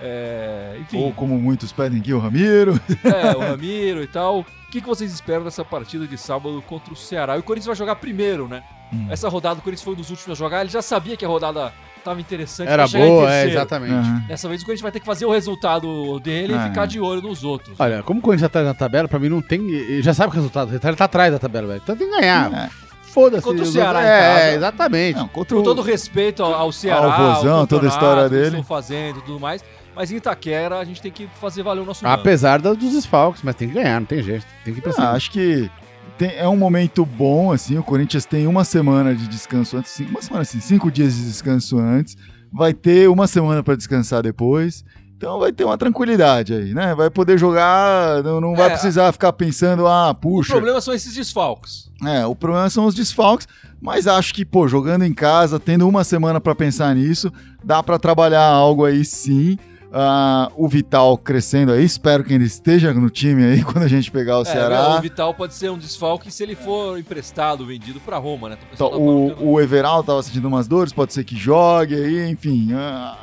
É. 0.00 0.78
Ou 0.94 1.12
como 1.12 1.38
muitos 1.38 1.72
pedem 1.72 2.00
aqui, 2.00 2.12
o 2.12 2.18
Ramiro. 2.18 2.80
É, 3.04 3.36
o 3.36 3.40
Ramiro 3.40 4.02
e 4.02 4.06
tal. 4.06 4.44
O 4.76 4.78
que, 4.78 4.82
que 4.82 4.88
vocês 4.90 5.10
esperam 5.10 5.42
dessa 5.42 5.64
partida 5.64 6.06
de 6.06 6.18
sábado 6.18 6.62
contra 6.66 6.92
o 6.92 6.96
Ceará? 6.96 7.34
E 7.36 7.40
o 7.40 7.42
Corinthians 7.42 7.68
vai 7.68 7.76
jogar 7.76 7.96
primeiro, 7.96 8.46
né? 8.46 8.62
Hum. 8.92 9.06
Essa 9.08 9.26
rodada 9.26 9.58
o 9.58 9.62
Corinthians 9.62 9.82
foi 9.82 9.94
um 9.94 9.96
dos 9.96 10.10
últimos 10.10 10.32
a 10.32 10.34
jogar. 10.38 10.60
Ele 10.60 10.68
já 10.68 10.82
sabia 10.82 11.16
que 11.16 11.24
a 11.24 11.28
rodada 11.28 11.72
tava 12.04 12.20
interessante. 12.20 12.68
Era 12.68 12.86
boa, 12.86 13.32
é, 13.32 13.46
exatamente. 13.48 13.94
Aham. 13.94 14.24
Dessa 14.28 14.46
vez 14.50 14.60
o 14.60 14.66
Corinthians 14.66 14.82
vai 14.82 14.92
ter 14.92 15.00
que 15.00 15.06
fazer 15.06 15.24
o 15.24 15.32
resultado 15.32 16.20
dele 16.20 16.52
Ah. 16.54 16.66
e 16.66 16.68
ficar 16.68 16.86
de 16.86 17.00
olho 17.00 17.22
nos 17.22 17.42
outros. 17.42 17.74
Olha, 17.80 18.02
como 18.02 18.20
o 18.20 18.22
Corinthians 18.22 18.42
já 18.42 18.48
tá 18.50 18.62
na 18.62 18.74
tabela, 18.74 19.08
pra 19.08 19.18
mim 19.18 19.30
não 19.30 19.40
tem. 19.40 19.66
ele 19.66 20.02
Já 20.02 20.12
sabe 20.12 20.30
o 20.30 20.34
resultado. 20.34 20.70
Ele 20.70 20.78
tá 20.78 21.04
atrás 21.06 21.32
da 21.32 21.38
tabela, 21.38 21.68
velho. 21.68 21.80
Então 21.82 21.96
tem 21.96 22.10
que 22.10 22.20
ganhar. 22.20 22.52
É. 22.52 22.68
Foda-se. 23.02 23.42
Contra 23.42 23.62
o 23.64 23.66
Ceará 23.66 24.02
É, 24.02 24.20
casa. 24.34 24.56
exatamente. 24.56 25.18
Não, 25.18 25.28
contra 25.28 25.56
Com 25.56 25.62
o... 25.62 25.64
todo 25.64 25.80
respeito 25.80 26.42
ao, 26.42 26.52
ao 26.52 26.70
Ceará, 26.70 27.06
Ao 27.14 27.34
Vozão, 27.36 27.58
ao 27.60 27.66
toda 27.66 27.86
a 27.86 27.88
história 27.88 28.28
que 28.28 28.34
eles 28.34 28.50
dele. 28.50 28.60
estão 28.60 28.62
fazendo 28.76 29.20
e 29.20 29.22
tudo 29.22 29.40
mais. 29.40 29.64
Mas 29.96 30.12
em 30.12 30.16
Itaquera 30.16 30.78
a 30.78 30.84
gente 30.84 31.00
tem 31.00 31.10
que 31.10 31.26
fazer 31.40 31.62
valer 31.62 31.80
o 31.80 31.86
nosso 31.86 32.04
nome. 32.04 32.14
Apesar 32.14 32.60
da- 32.60 32.74
dos 32.74 32.92
desfalques, 32.92 33.42
mas 33.42 33.54
tem 33.54 33.66
que 33.68 33.74
ganhar, 33.74 33.98
não 33.98 34.06
tem 34.06 34.22
jeito. 34.22 34.44
Tem 34.62 34.74
que 34.74 34.80
ir 34.80 34.82
pra 34.82 34.92
Ah, 34.98 35.12
acho 35.12 35.30
que 35.30 35.70
tem- 36.18 36.34
é 36.36 36.46
um 36.46 36.56
momento 36.56 37.04
bom, 37.06 37.50
assim. 37.50 37.78
O 37.78 37.82
Corinthians 37.82 38.26
tem 38.26 38.46
uma 38.46 38.62
semana 38.62 39.14
de 39.14 39.26
descanso 39.26 39.76
antes, 39.78 39.92
cinco- 39.92 40.10
uma 40.10 40.20
semana 40.22 40.42
assim, 40.42 40.60
cinco 40.60 40.90
dias 40.90 41.14
de 41.16 41.24
descanso 41.24 41.78
antes. 41.78 42.14
Vai 42.52 42.74
ter 42.74 43.08
uma 43.08 43.26
semana 43.26 43.62
para 43.62 43.74
descansar 43.74 44.22
depois. 44.22 44.84
Então 45.16 45.38
vai 45.38 45.50
ter 45.50 45.64
uma 45.64 45.78
tranquilidade 45.78 46.52
aí, 46.52 46.74
né? 46.74 46.94
Vai 46.94 47.08
poder 47.08 47.38
jogar, 47.38 48.22
não, 48.22 48.38
não 48.38 48.54
vai 48.54 48.66
É, 48.66 48.70
precisar 48.72 49.10
ficar 49.12 49.32
pensando, 49.32 49.86
ah, 49.86 50.10
O 50.10 50.14
puxa. 50.14 50.52
problema 50.52 50.78
são 50.78 50.92
esses 50.92 51.14
desfalques. 51.14 51.90
É, 52.04 52.26
o 52.26 52.34
problema 52.36 52.68
são 52.68 52.84
os 52.84 52.94
desfalques, 52.94 53.48
mas 53.80 54.06
acho 54.06 54.34
que, 54.34 54.44
pô, 54.44 54.68
jogando 54.68 55.04
em 55.06 55.14
casa, 55.14 55.58
tendo 55.58 55.88
uma 55.88 56.04
semana 56.04 56.38
pra 56.38 56.54
pensar 56.54 56.94
nisso, 56.94 57.32
dá 57.64 57.82
pra 57.82 57.98
trabalhar 57.98 58.44
algo 58.44 58.84
aí 58.84 59.06
sim. 59.06 59.56
Ah, 59.98 60.50
o 60.54 60.68
Vital 60.68 61.16
crescendo 61.16 61.72
aí, 61.72 61.82
espero 61.82 62.22
que 62.22 62.34
ele 62.34 62.44
esteja 62.44 62.92
no 62.92 63.08
time 63.08 63.42
aí 63.44 63.62
quando 63.64 63.82
a 63.84 63.88
gente 63.88 64.10
pegar 64.10 64.38
o 64.38 64.42
É, 64.42 64.44
Ceará. 64.44 64.96
o 64.98 65.00
Vital 65.00 65.32
pode 65.32 65.54
ser 65.54 65.70
um 65.70 65.78
desfalque 65.78 66.30
se 66.30 66.42
ele 66.42 66.54
for 66.54 66.98
emprestado, 66.98 67.64
vendido 67.64 67.98
pra 68.00 68.18
Roma, 68.18 68.50
né? 68.50 68.56
O 68.56 68.74
Então, 68.74 68.90
falando 68.90 69.40
o, 69.40 69.52
o 69.52 69.60
Everal 69.60 70.04
tava 70.04 70.22
sentindo 70.22 70.48
umas 70.48 70.68
dores, 70.68 70.92
pode 70.92 71.14
ser 71.14 71.24
que 71.24 71.34
jogue 71.34 71.94
aí, 71.94 72.28
enfim. 72.30 72.74
ah, 72.74 73.16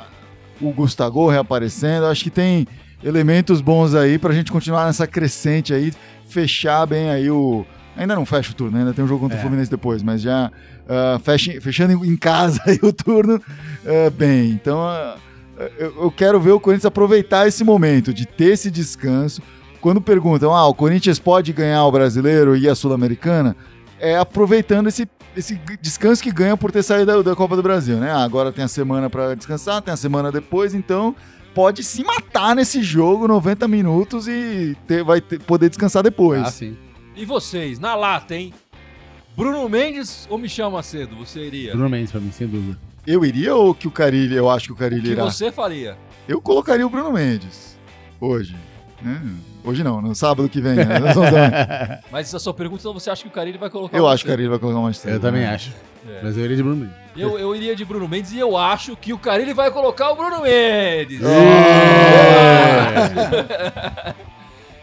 o 0.60 0.72
Gustavo 0.72 1.28
reaparecendo, 1.28 2.06
acho 2.06 2.24
que 2.24 2.30
tem 2.30 2.66
elementos 3.04 3.60
bons 3.60 3.94
aí 3.94 4.18
pra 4.18 4.32
gente 4.34 4.50
continuar 4.50 4.86
nessa 4.86 5.06
crescente 5.06 5.72
aí, 5.72 5.92
fechar 6.28 6.86
bem 6.86 7.08
aí 7.08 7.30
o. 7.30 7.64
Ainda 7.96 8.16
não 8.16 8.26
fecha 8.26 8.50
o 8.50 8.54
turno, 8.54 8.76
ainda 8.76 8.92
tem 8.92 9.04
um 9.04 9.06
jogo 9.06 9.20
contra 9.20 9.36
É. 9.36 9.38
o 9.38 9.42
Fluminense 9.42 9.70
depois, 9.70 10.02
mas 10.02 10.20
já 10.20 10.50
ah, 10.88 11.20
fecha- 11.22 11.60
fechando 11.60 12.04
em- 12.04 12.16
casa 12.16 12.60
aí 12.66 12.80
o 12.82 12.92
turno 12.92 13.40
ah, 13.86 14.10
bem. 14.10 14.50
Então 14.50 14.80
ah, 14.82 15.16
eu, 15.78 16.02
eu 16.04 16.10
quero 16.10 16.40
ver 16.40 16.52
o 16.52 16.60
Corinthians 16.60 16.86
aproveitar 16.86 17.46
esse 17.46 17.62
momento 17.64 18.12
de 18.12 18.26
ter 18.26 18.52
esse 18.52 18.70
descanso. 18.70 19.40
Quando 19.80 20.00
perguntam, 20.00 20.54
ah, 20.54 20.66
o 20.66 20.74
Corinthians 20.74 21.18
pode 21.18 21.52
ganhar 21.52 21.84
o 21.84 21.92
brasileiro 21.92 22.56
e 22.56 22.68
a 22.68 22.74
Sul-Americana, 22.74 23.54
é 24.00 24.16
aproveitando 24.16 24.86
esse, 24.88 25.06
esse 25.36 25.60
descanso 25.80 26.22
que 26.22 26.32
ganha 26.32 26.56
por 26.56 26.72
ter 26.72 26.82
saído 26.82 27.06
da, 27.06 27.22
da 27.30 27.36
Copa 27.36 27.54
do 27.54 27.62
Brasil, 27.62 27.98
né? 27.98 28.10
Ah, 28.10 28.24
agora 28.24 28.50
tem 28.50 28.64
a 28.64 28.68
semana 28.68 29.08
pra 29.10 29.34
descansar, 29.34 29.82
tem 29.82 29.92
a 29.92 29.96
semana 29.96 30.32
depois, 30.32 30.74
então 30.74 31.14
pode 31.54 31.84
se 31.84 32.02
matar 32.02 32.56
nesse 32.56 32.82
jogo 32.82 33.28
90 33.28 33.68
minutos 33.68 34.26
e 34.26 34.76
ter- 34.86 35.04
vai 35.04 35.20
ter- 35.20 35.38
poder 35.40 35.68
descansar 35.68 36.02
depois. 36.02 36.42
Ah, 36.42 36.50
sim. 36.50 36.76
E 37.14 37.24
vocês, 37.24 37.78
na 37.78 37.94
lata, 37.94 38.34
hein? 38.34 38.52
Bruno 39.36 39.68
Mendes 39.68 40.26
ou 40.30 40.38
Michel 40.38 40.70
Macedo? 40.70 41.14
Você 41.16 41.40
iria? 41.46 41.72
Bruno 41.72 41.88
Mendes 41.90 42.10
pra 42.10 42.20
mim, 42.20 42.32
sem 42.32 42.46
dúvida. 42.48 42.78
Eu 43.06 43.24
iria 43.24 43.54
ou 43.54 43.74
que 43.74 43.86
o 43.86 43.90
Carilli, 43.90 44.34
eu 44.34 44.48
acho 44.50 44.66
que 44.66 44.72
o 44.72 44.74
O 44.74 44.78
Carilli 44.78 45.02
que 45.02 45.08
irá? 45.10 45.24
você 45.24 45.52
faria? 45.52 45.96
Eu 46.26 46.40
colocaria 46.40 46.86
o 46.86 46.90
Bruno 46.90 47.12
Mendes 47.12 47.78
hoje. 48.20 48.56
né? 49.02 49.20
Hoje 49.62 49.82
não, 49.84 50.00
no 50.00 50.14
sábado 50.14 50.48
que 50.48 50.60
vem. 50.60 50.74
né? 50.76 50.84
Mas 52.10 52.28
essa 52.28 52.38
sua 52.38 52.54
pergunta, 52.54 52.80
então 52.80 52.94
você 52.94 53.10
acha 53.10 53.22
que 53.22 53.28
o 53.28 53.32
Carilli 53.32 53.58
vai 53.58 53.68
colocar 53.70 53.96
Eu 53.96 54.08
acho 54.08 54.24
que 54.24 54.28
o 54.30 54.32
Carilli 54.32 54.48
vai 54.48 54.58
colocar 54.58 54.80
mais 54.80 54.96
cedo. 54.98 55.12
Eu 55.14 55.20
também 55.20 55.42
né? 55.42 55.54
acho. 55.54 55.72
É. 56.08 56.20
Mas 56.22 56.36
eu 56.36 56.44
iria 56.44 56.56
de 56.56 56.62
Bruno 56.62 56.76
Mendes. 56.76 56.96
Eu, 57.16 57.38
eu 57.38 57.54
iria 57.56 57.74
de 57.76 57.84
Bruno 57.84 58.08
Mendes 58.08 58.32
e 58.32 58.38
eu 58.38 58.56
acho 58.56 58.96
que 58.96 59.12
o 59.12 59.18
Carilli 59.18 59.52
vai 59.54 59.70
colocar 59.70 60.10
o 60.10 60.16
Bruno 60.16 60.42
Mendes. 60.42 61.20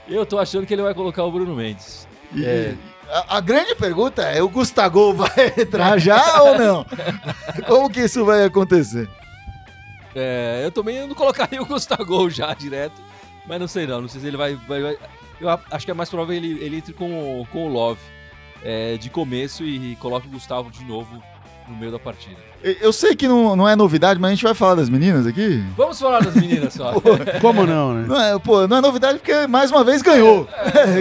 Eu 0.07 0.25
tô 0.25 0.37
achando 0.39 0.65
que 0.65 0.73
ele 0.73 0.81
vai 0.81 0.93
colocar 0.93 1.23
o 1.23 1.31
Bruno 1.31 1.55
Mendes. 1.55 2.07
E- 2.35 2.43
É. 2.43 2.75
a, 3.09 3.41
grande 3.41 3.75
pergunta 3.75 4.21
é: 4.23 4.41
o 4.41 4.49
Gustavo 4.49 5.13
vai 5.13 5.53
entrar 5.57 5.97
já 5.99 6.41
ou 6.43 6.57
não? 6.57 6.85
Como 7.67 7.89
que 7.89 8.01
isso 8.01 8.23
vai 8.25 8.43
acontecer? 8.45 9.09
É, 10.15 10.61
eu 10.63 10.71
também 10.71 11.07
não 11.07 11.15
colocaria 11.15 11.61
o 11.61 11.65
Gustavo 11.65 12.29
já 12.29 12.53
direto, 12.53 13.01
mas 13.47 13.59
não 13.59 13.67
sei 13.67 13.87
não, 13.87 14.01
não 14.01 14.09
sei 14.09 14.21
se 14.21 14.27
ele 14.27 14.37
vai... 14.37 14.55
vai- 14.55 14.81
vai- 14.81 14.97
eu 15.39 15.49
acho 15.49 15.85
que 15.85 15.89
é 15.91 15.93
mais 15.95 16.07
provável 16.07 16.35
ele, 16.35 16.63
ele 16.63 16.77
entre 16.77 16.93
com, 16.93 17.43
com 17.51 17.65
o 17.65 17.67
Love 17.67 17.99
é, 18.63 18.95
de 18.97 19.09
começo 19.09 19.63
e, 19.63 19.95
coloque 19.95 20.27
o 20.27 20.29
Gustavo 20.29 20.69
de 20.69 20.83
novo 20.85 21.21
no 21.67 21.75
meio 21.75 21.91
da 21.91 21.97
partida. 21.97 22.50
Eu- 22.63 22.93
sei 22.93 23.15
que 23.15 23.27
não, 23.27 23.55
não 23.55 23.67
é 23.67 23.75
novidade, 23.75 24.19
mas 24.19 24.31
a 24.31 24.33
gente 24.35 24.43
vai 24.43 24.53
falar 24.53 24.75
das 24.75 24.89
meninas 24.89 25.25
aqui. 25.25 25.63
Vamos 25.75 25.99
falar 25.99 26.19
das 26.23 26.35
meninas 26.35 26.73
só. 26.73 26.93
Como 27.41 27.65
não, 27.65 27.93
né? 27.95 28.05
Não 28.07 28.19
é, 28.21 28.39
pô, 28.39 28.67
não 28.67 28.77
é 28.77 28.81
novidade 28.81 29.19
porque 29.19 29.47
mais 29.47 29.71
uma 29.71 29.83
vez 29.83 30.01
ganhou. 30.01 30.47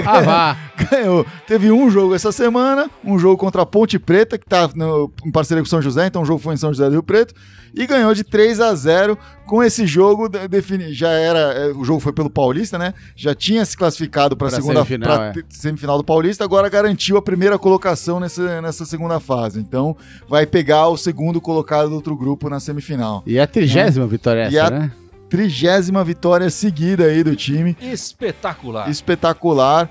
Ah, 0.06 0.20
vá. 0.20 0.56
ganhou. 0.90 1.26
Teve 1.46 1.70
um 1.70 1.90
jogo 1.90 2.14
essa 2.14 2.32
semana, 2.32 2.88
um 3.04 3.18
jogo 3.18 3.36
contra 3.36 3.62
a 3.62 3.66
Ponte 3.66 3.98
Preta, 3.98 4.38
que 4.38 4.46
tá 4.46 4.68
no, 4.74 5.12
em 5.24 5.30
parceria 5.30 5.62
com 5.62 5.68
São 5.68 5.82
José, 5.82 6.06
então 6.06 6.22
o 6.22 6.24
jogo 6.24 6.38
foi 6.40 6.54
em 6.54 6.56
São 6.56 6.70
José 6.72 6.86
do 6.86 6.92
Rio 6.92 7.02
Preto, 7.02 7.34
e 7.74 7.86
ganhou 7.86 8.12
de 8.14 8.24
3 8.24 8.60
a 8.60 8.74
0 8.74 9.16
Com 9.46 9.62
esse 9.62 9.86
jogo, 9.86 10.28
de- 10.28 10.48
defini, 10.48 10.92
já 10.92 11.10
era. 11.10 11.38
é, 11.38 11.66
O 11.72 11.84
jogo 11.84 12.00
foi 12.00 12.12
pelo 12.12 12.28
Paulista, 12.30 12.78
né? 12.78 12.94
Já 13.14 13.34
tinha 13.34 13.64
se 13.64 13.76
classificado 13.76 14.36
para 14.36 14.46
a 14.48 14.50
Pra 14.50 14.58
segunda 14.60 14.80
semifinal, 14.84 15.16
pra 15.18 15.26
é. 15.40 15.42
semifinal 15.50 15.98
do 15.98 16.04
Paulista, 16.04 16.42
agora 16.44 16.68
garantiu 16.68 17.16
a 17.16 17.22
primeira 17.22 17.58
colocação 17.58 18.18
nessa, 18.18 18.60
nessa 18.62 18.84
segunda 18.84 19.20
fase. 19.20 19.58
Então 19.60 19.96
vai 20.28 20.46
pegar 20.46 20.88
o 20.88 20.96
segundo 20.96 21.40
colocado 21.50 21.88
do 21.88 21.94
outro 21.96 22.16
grupo 22.16 22.48
na 22.48 22.60
semifinal. 22.60 23.22
E 23.26 23.36
é 23.38 23.42
a 23.42 23.46
trigésima 23.46 24.06
vitória 24.06 24.48
E 24.50 24.56
essa, 24.56 24.66
a- 24.68 24.70
né? 24.70 24.92
Trigésima 25.28 26.02
vitória 26.04 26.48
seguida 26.50 27.04
aí 27.04 27.22
do 27.22 27.34
time. 27.36 27.76
Espetacular. 27.80 28.88
espetacular. 28.90 29.88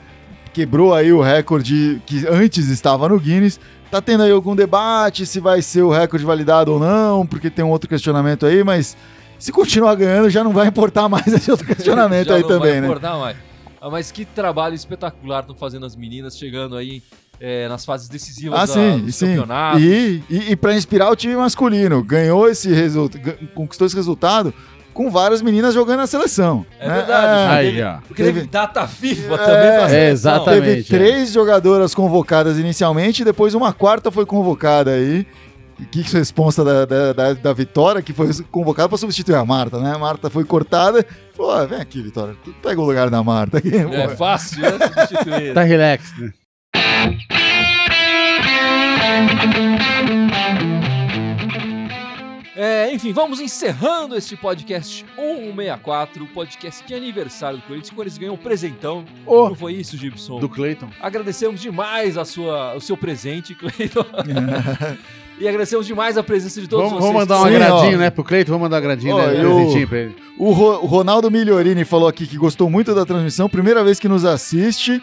Quebrou 0.54 0.93
aí 0.93 1.13
o 1.13 1.22
recorde 1.22 2.02
que 2.06 2.26
antes 2.28 2.67
estava 2.69 3.08
no 3.08 3.19
Guinness. 3.19 3.60
Tá 3.91 4.02
tendo 4.02 4.24
aí 4.24 4.32
algum 4.32 4.56
debate 4.56 5.26
se 5.26 5.39
vai 5.39 5.62
ser 5.62 5.82
o 5.82 5.89
recorde 5.89 6.26
validado 6.26 6.74
ou 6.74 6.80
não, 6.80 7.26
porque 7.26 7.50
tem 7.50 7.63
um 7.63 7.69
outro 7.69 7.89
questionamento 7.89 8.45
aí, 8.45 8.63
mas 8.63 8.95
se 9.38 9.52
continuar 9.52 9.95
ganhando 9.95 10.30
já 10.30 10.43
não 10.43 10.52
vai 10.52 10.67
importar 10.67 11.08
mais 11.10 11.26
esse 11.28 11.50
outro 11.50 11.65
questionamento 11.74 12.28
Já 12.28 12.36
aí 12.36 12.41
não 12.41 12.48
também, 12.50 12.72
vai 12.74 12.82
né? 12.82 12.88
importar 12.88 13.17
mais. 13.17 13.38
Ah, 13.82 13.89
mas 13.89 14.12
que 14.12 14.26
trabalho 14.26 14.76
espetacular 14.76 15.39
estão 15.41 15.56
fazendo 15.56 15.86
as 15.86 15.95
meninas, 15.95 16.38
chegando 16.38 16.76
aí 16.76 17.02
é, 17.39 17.67
nas 17.67 17.86
fases 17.86 18.08
decisivas 18.10 18.60
Ah, 18.60 18.65
da- 18.65 18.73
sim, 18.73 18.99
dos 19.06 19.15
sim. 19.15 19.28
campeonatos. 19.28 19.82
E, 19.82 20.23
e, 20.30 20.52
e 20.52 20.56
para 20.56 20.73
inspirar 20.75 21.10
o 21.12 21.15
time 21.15 21.36
masculino, 21.36 22.04
ganhou 22.04 22.47
esse 22.49 22.71
resultado, 22.73 23.21
conquistou 23.56 23.88
esse 23.88 23.95
resultado 23.95 24.54
com 24.93 25.10
várias 25.10 25.41
meninas 25.41 25.73
jogando 25.73 25.99
na 25.99 26.08
seleção. 26.08 26.65
É 26.80 26.88
né? 26.88 26.95
verdade. 26.95 27.52
Aí, 27.54 27.65
teve, 27.67 27.84
ó. 27.84 27.97
Porque 28.08 28.23
teve, 28.23 28.41
data 28.47 28.86
FIFA 28.88 29.34
É, 29.34 29.38
também 29.38 29.80
pra 29.80 29.91
é, 29.95 30.10
exatamente. 30.10 30.62
Teve 30.62 30.84
três 30.84 31.32
jogadoras 31.32 31.95
convocadas 31.95 32.58
inicialmente, 32.60 33.23
depois 33.23 33.54
uma 33.54 33.71
quarta 33.71 34.12
foi 34.12 34.25
convocada 34.25 34.91
aí. 34.91 35.25
Que 35.93 36.02
responsa 36.02 36.62
da, 36.65 36.84
da, 36.84 37.13
da, 37.13 37.34
da 37.34 37.54
Vitória, 37.54 38.02
que 38.02 38.12
foi 38.12 38.28
convocada 38.52 38.89
para 38.89 38.97
substituir 38.97 39.36
a 39.36 39.45
Marta, 39.45 39.80
né? 39.80 39.93
A 39.95 39.97
Marta 39.97 40.30
foi 40.30 40.43
cortada. 40.43 41.06
Falou: 41.38 41.54
ah, 41.54 41.65
vem 41.65 41.80
aqui, 41.80 42.02
Vitória, 42.02 42.36
tu 42.43 42.52
pega 42.62 42.82
o 42.82 42.86
lugar 42.86 43.10
da 43.10 43.23
Marta 43.23 43.60
aqui. 43.60 43.73
É 43.73 44.08
pô." 44.10 44.15
fácil, 44.17 44.60
né? 44.62 44.71
Substituir. 45.08 45.54
Tá 45.54 45.63
relax, 45.63 46.12
né? 46.19 46.34
É, 52.55 52.93
enfim, 52.93 53.13
vamos 53.13 53.39
encerrando 53.39 54.15
este 54.17 54.35
podcast 54.35 55.05
164, 55.15 56.23
o 56.25 56.27
podcast 56.27 56.85
de 56.85 56.93
aniversário 56.93 57.57
do 57.59 57.63
Corinthians, 57.63 57.89
quando 57.91 58.01
eles 58.07 58.17
ganham 58.17 58.33
um 58.33 58.38
presentão. 58.38 59.05
Ô, 59.25 59.47
Não 59.49 59.55
foi 59.55 59.73
isso, 59.75 59.95
Gibson? 59.95 60.39
do 60.39 60.49
Cleiton. 60.49 60.89
Agradecemos 61.01 61.62
demais 61.62 62.17
a 62.17 62.25
sua, 62.25 62.75
o 62.75 62.81
seu 62.81 62.97
presente, 62.97 63.55
Cleiton. 63.55 64.05
e 65.39 65.47
agradecemos 65.47 65.88
demais 65.88 66.17
a 66.17 66.23
presença 66.23 66.59
de 66.59 66.67
todos 66.67 66.85
Vamos, 66.89 66.99
vocês. 67.01 67.13
vamos 67.13 67.27
mandar 67.29 67.41
um 67.41 67.47
Sim, 67.49 67.55
agradinho, 67.55 67.95
ó. 67.97 67.99
né, 68.01 68.09
pro 68.09 68.23
Cleiton? 68.25 68.51
Vamos 68.51 68.63
mandar 68.65 68.75
um 68.75 68.79
agradinho, 68.79 69.15
Ó, 69.15 69.25
né? 69.25 69.41
eu- 69.41 69.55
Presentinho 69.55 69.88
pra 69.88 69.97
ele. 69.99 70.15
O, 70.38 70.51
Ro- 70.51 70.79
o 70.83 70.85
Ronaldo 70.85 71.31
Migliorini 71.31 71.85
falou 71.85 72.09
aqui 72.09 72.27
que 72.27 72.38
gostou 72.38 72.69
muito 72.69 72.93
da 72.93 73.05
transmissão, 73.05 73.47
primeira 73.47 73.83
vez 73.85 73.99
que 74.01 74.07
nos 74.09 74.25
assiste. 74.25 75.01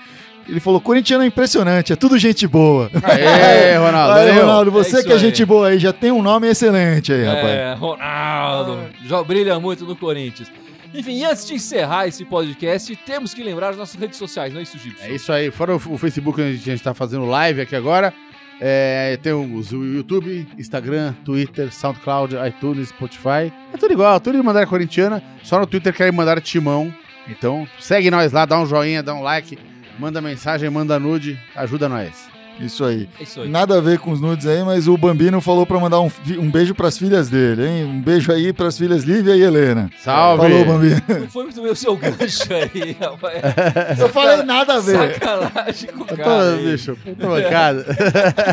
Ele 0.48 0.60
falou: 0.60 0.80
corintiano 0.80 1.24
é 1.24 1.26
impressionante, 1.26 1.92
é 1.92 1.96
tudo 1.96 2.18
gente 2.18 2.46
boa. 2.46 2.90
Aê, 3.02 3.76
Ronaldo. 3.78 4.14
Valeu. 4.14 4.34
Ronaldo, 4.42 4.70
você 4.70 4.98
É 4.98 5.02
que 5.02 5.10
é 5.10 5.14
aí. 5.14 5.18
gente 5.18 5.44
boa 5.44 5.68
aí, 5.68 5.78
já 5.78 5.92
tem 5.92 6.12
um 6.12 6.22
nome 6.22 6.46
excelente 6.48 7.12
aí, 7.12 7.24
rapaz. 7.24 7.46
É, 7.46 7.74
Ronaldo. 7.74 8.78
Já 9.04 9.22
brilha 9.22 9.58
muito 9.58 9.84
no 9.84 9.96
Corinthians. 9.96 10.50
Enfim, 10.94 11.24
antes 11.24 11.46
de 11.46 11.54
encerrar 11.54 12.06
esse 12.06 12.24
podcast, 12.24 12.94
temos 13.04 13.34
que 13.34 13.42
lembrar 13.42 13.70
as 13.70 13.76
nossas 13.76 14.00
redes 14.00 14.16
sociais, 14.18 14.52
não 14.52 14.60
é 14.60 14.62
isso, 14.62 14.78
Gibson? 14.78 15.04
É 15.04 15.10
isso 15.10 15.32
aí. 15.32 15.50
Fora 15.50 15.72
o, 15.72 15.76
o 15.76 15.98
Facebook, 15.98 16.40
onde 16.40 16.54
a 16.54 16.56
gente 16.56 16.82
tá 16.82 16.94
fazendo 16.94 17.26
live 17.26 17.60
aqui 17.60 17.76
agora. 17.76 18.14
É, 18.58 19.18
tem 19.22 19.32
o 19.32 19.60
YouTube, 19.72 20.46
Instagram, 20.58 21.12
Twitter, 21.24 21.70
SoundCloud, 21.72 22.36
iTunes, 22.48 22.88
Spotify. 22.88 23.52
É 23.74 23.76
tudo 23.78 23.92
igual, 23.92 24.18
tudo 24.20 24.38
de 24.38 24.42
mandar 24.42 24.66
corintiana. 24.66 25.22
Só 25.42 25.58
no 25.58 25.66
Twitter 25.66 25.92
querem 25.92 26.12
mandar 26.12 26.40
timão. 26.40 26.90
Então, 27.28 27.68
segue 27.78 28.10
nós 28.10 28.32
lá, 28.32 28.46
dá 28.46 28.58
um 28.58 28.64
joinha, 28.64 29.02
dá 29.02 29.12
um 29.12 29.20
like, 29.20 29.58
manda 29.98 30.20
mensagem, 30.20 30.68
manda 30.70 30.98
nude, 30.98 31.38
ajuda 31.54 31.88
nós. 31.88 32.34
Isso 32.58 32.86
aí. 32.86 33.06
É 33.20 33.22
isso 33.22 33.42
aí. 33.42 33.50
Nada 33.50 33.76
a 33.76 33.80
ver 33.82 33.98
com 33.98 34.10
os 34.10 34.18
nudes 34.18 34.46
aí, 34.46 34.62
mas 34.64 34.88
o 34.88 34.96
Bambino 34.96 35.42
falou 35.42 35.66
pra 35.66 35.78
mandar 35.78 36.00
um, 36.00 36.10
um 36.38 36.50
beijo 36.50 36.74
pras 36.74 36.96
filhas 36.96 37.28
dele, 37.28 37.66
hein? 37.68 37.84
Um 37.84 38.00
beijo 38.00 38.32
aí 38.32 38.50
pras 38.50 38.78
filhas 38.78 39.04
Lívia 39.04 39.36
e 39.36 39.42
Helena. 39.42 39.90
Salve! 40.02 40.42
Falou, 40.48 40.64
Bambino. 40.64 41.02
Não 41.06 41.28
foi 41.28 41.42
muito 41.44 41.60
bem 41.60 41.70
o 41.72 41.76
seu 41.76 41.94
gancho 41.98 42.44
aí, 42.50 42.96
rapaz. 42.98 43.42
Eu 44.00 44.08
falei 44.08 44.42
nada 44.42 44.76
a 44.76 44.80
ver. 44.80 44.96
Sacanagem 45.20 45.90
com 45.90 46.02
o 46.04 46.06
cara. 46.06 46.56
tô, 46.56 46.62
bicho, 46.62 46.96
puta 47.04 47.26
bancada. 47.28 47.84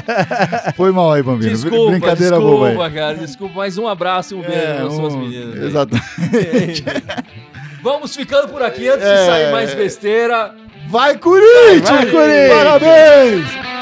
Foi 0.75 0.91
mal 0.91 1.13
aí, 1.13 1.23
Bambino. 1.23 1.51
Desculpa, 1.51 1.91
Brincadeira 1.91 2.36
desculpa, 2.36 2.67
boba 2.71 2.88
aí. 2.88 2.93
cara. 2.93 3.15
Desculpa, 3.15 3.56
mais 3.56 3.77
um 3.77 3.88
abraço 3.88 4.34
e 4.34 4.38
um 4.38 4.41
beijo 4.41 4.58
É, 4.58 4.75
para 4.82 4.91
suas 4.91 5.13
um- 5.13 5.19
meninas. 5.21 5.63
Exato. 5.63 5.95
Vamos 7.82 8.15
ficando 8.15 8.47
por 8.49 8.62
aqui 8.62 8.88
antes 8.88 9.03
de 9.06 9.12
É. 9.13 9.25
sair 9.25 9.51
mais 9.51 9.73
besteira. 9.73 10.56
Vai, 10.93 11.17
Corinthians! 11.17 11.89
Vai, 11.89 12.06
Corinthians! 12.12 12.53
Parabéns! 12.53 13.73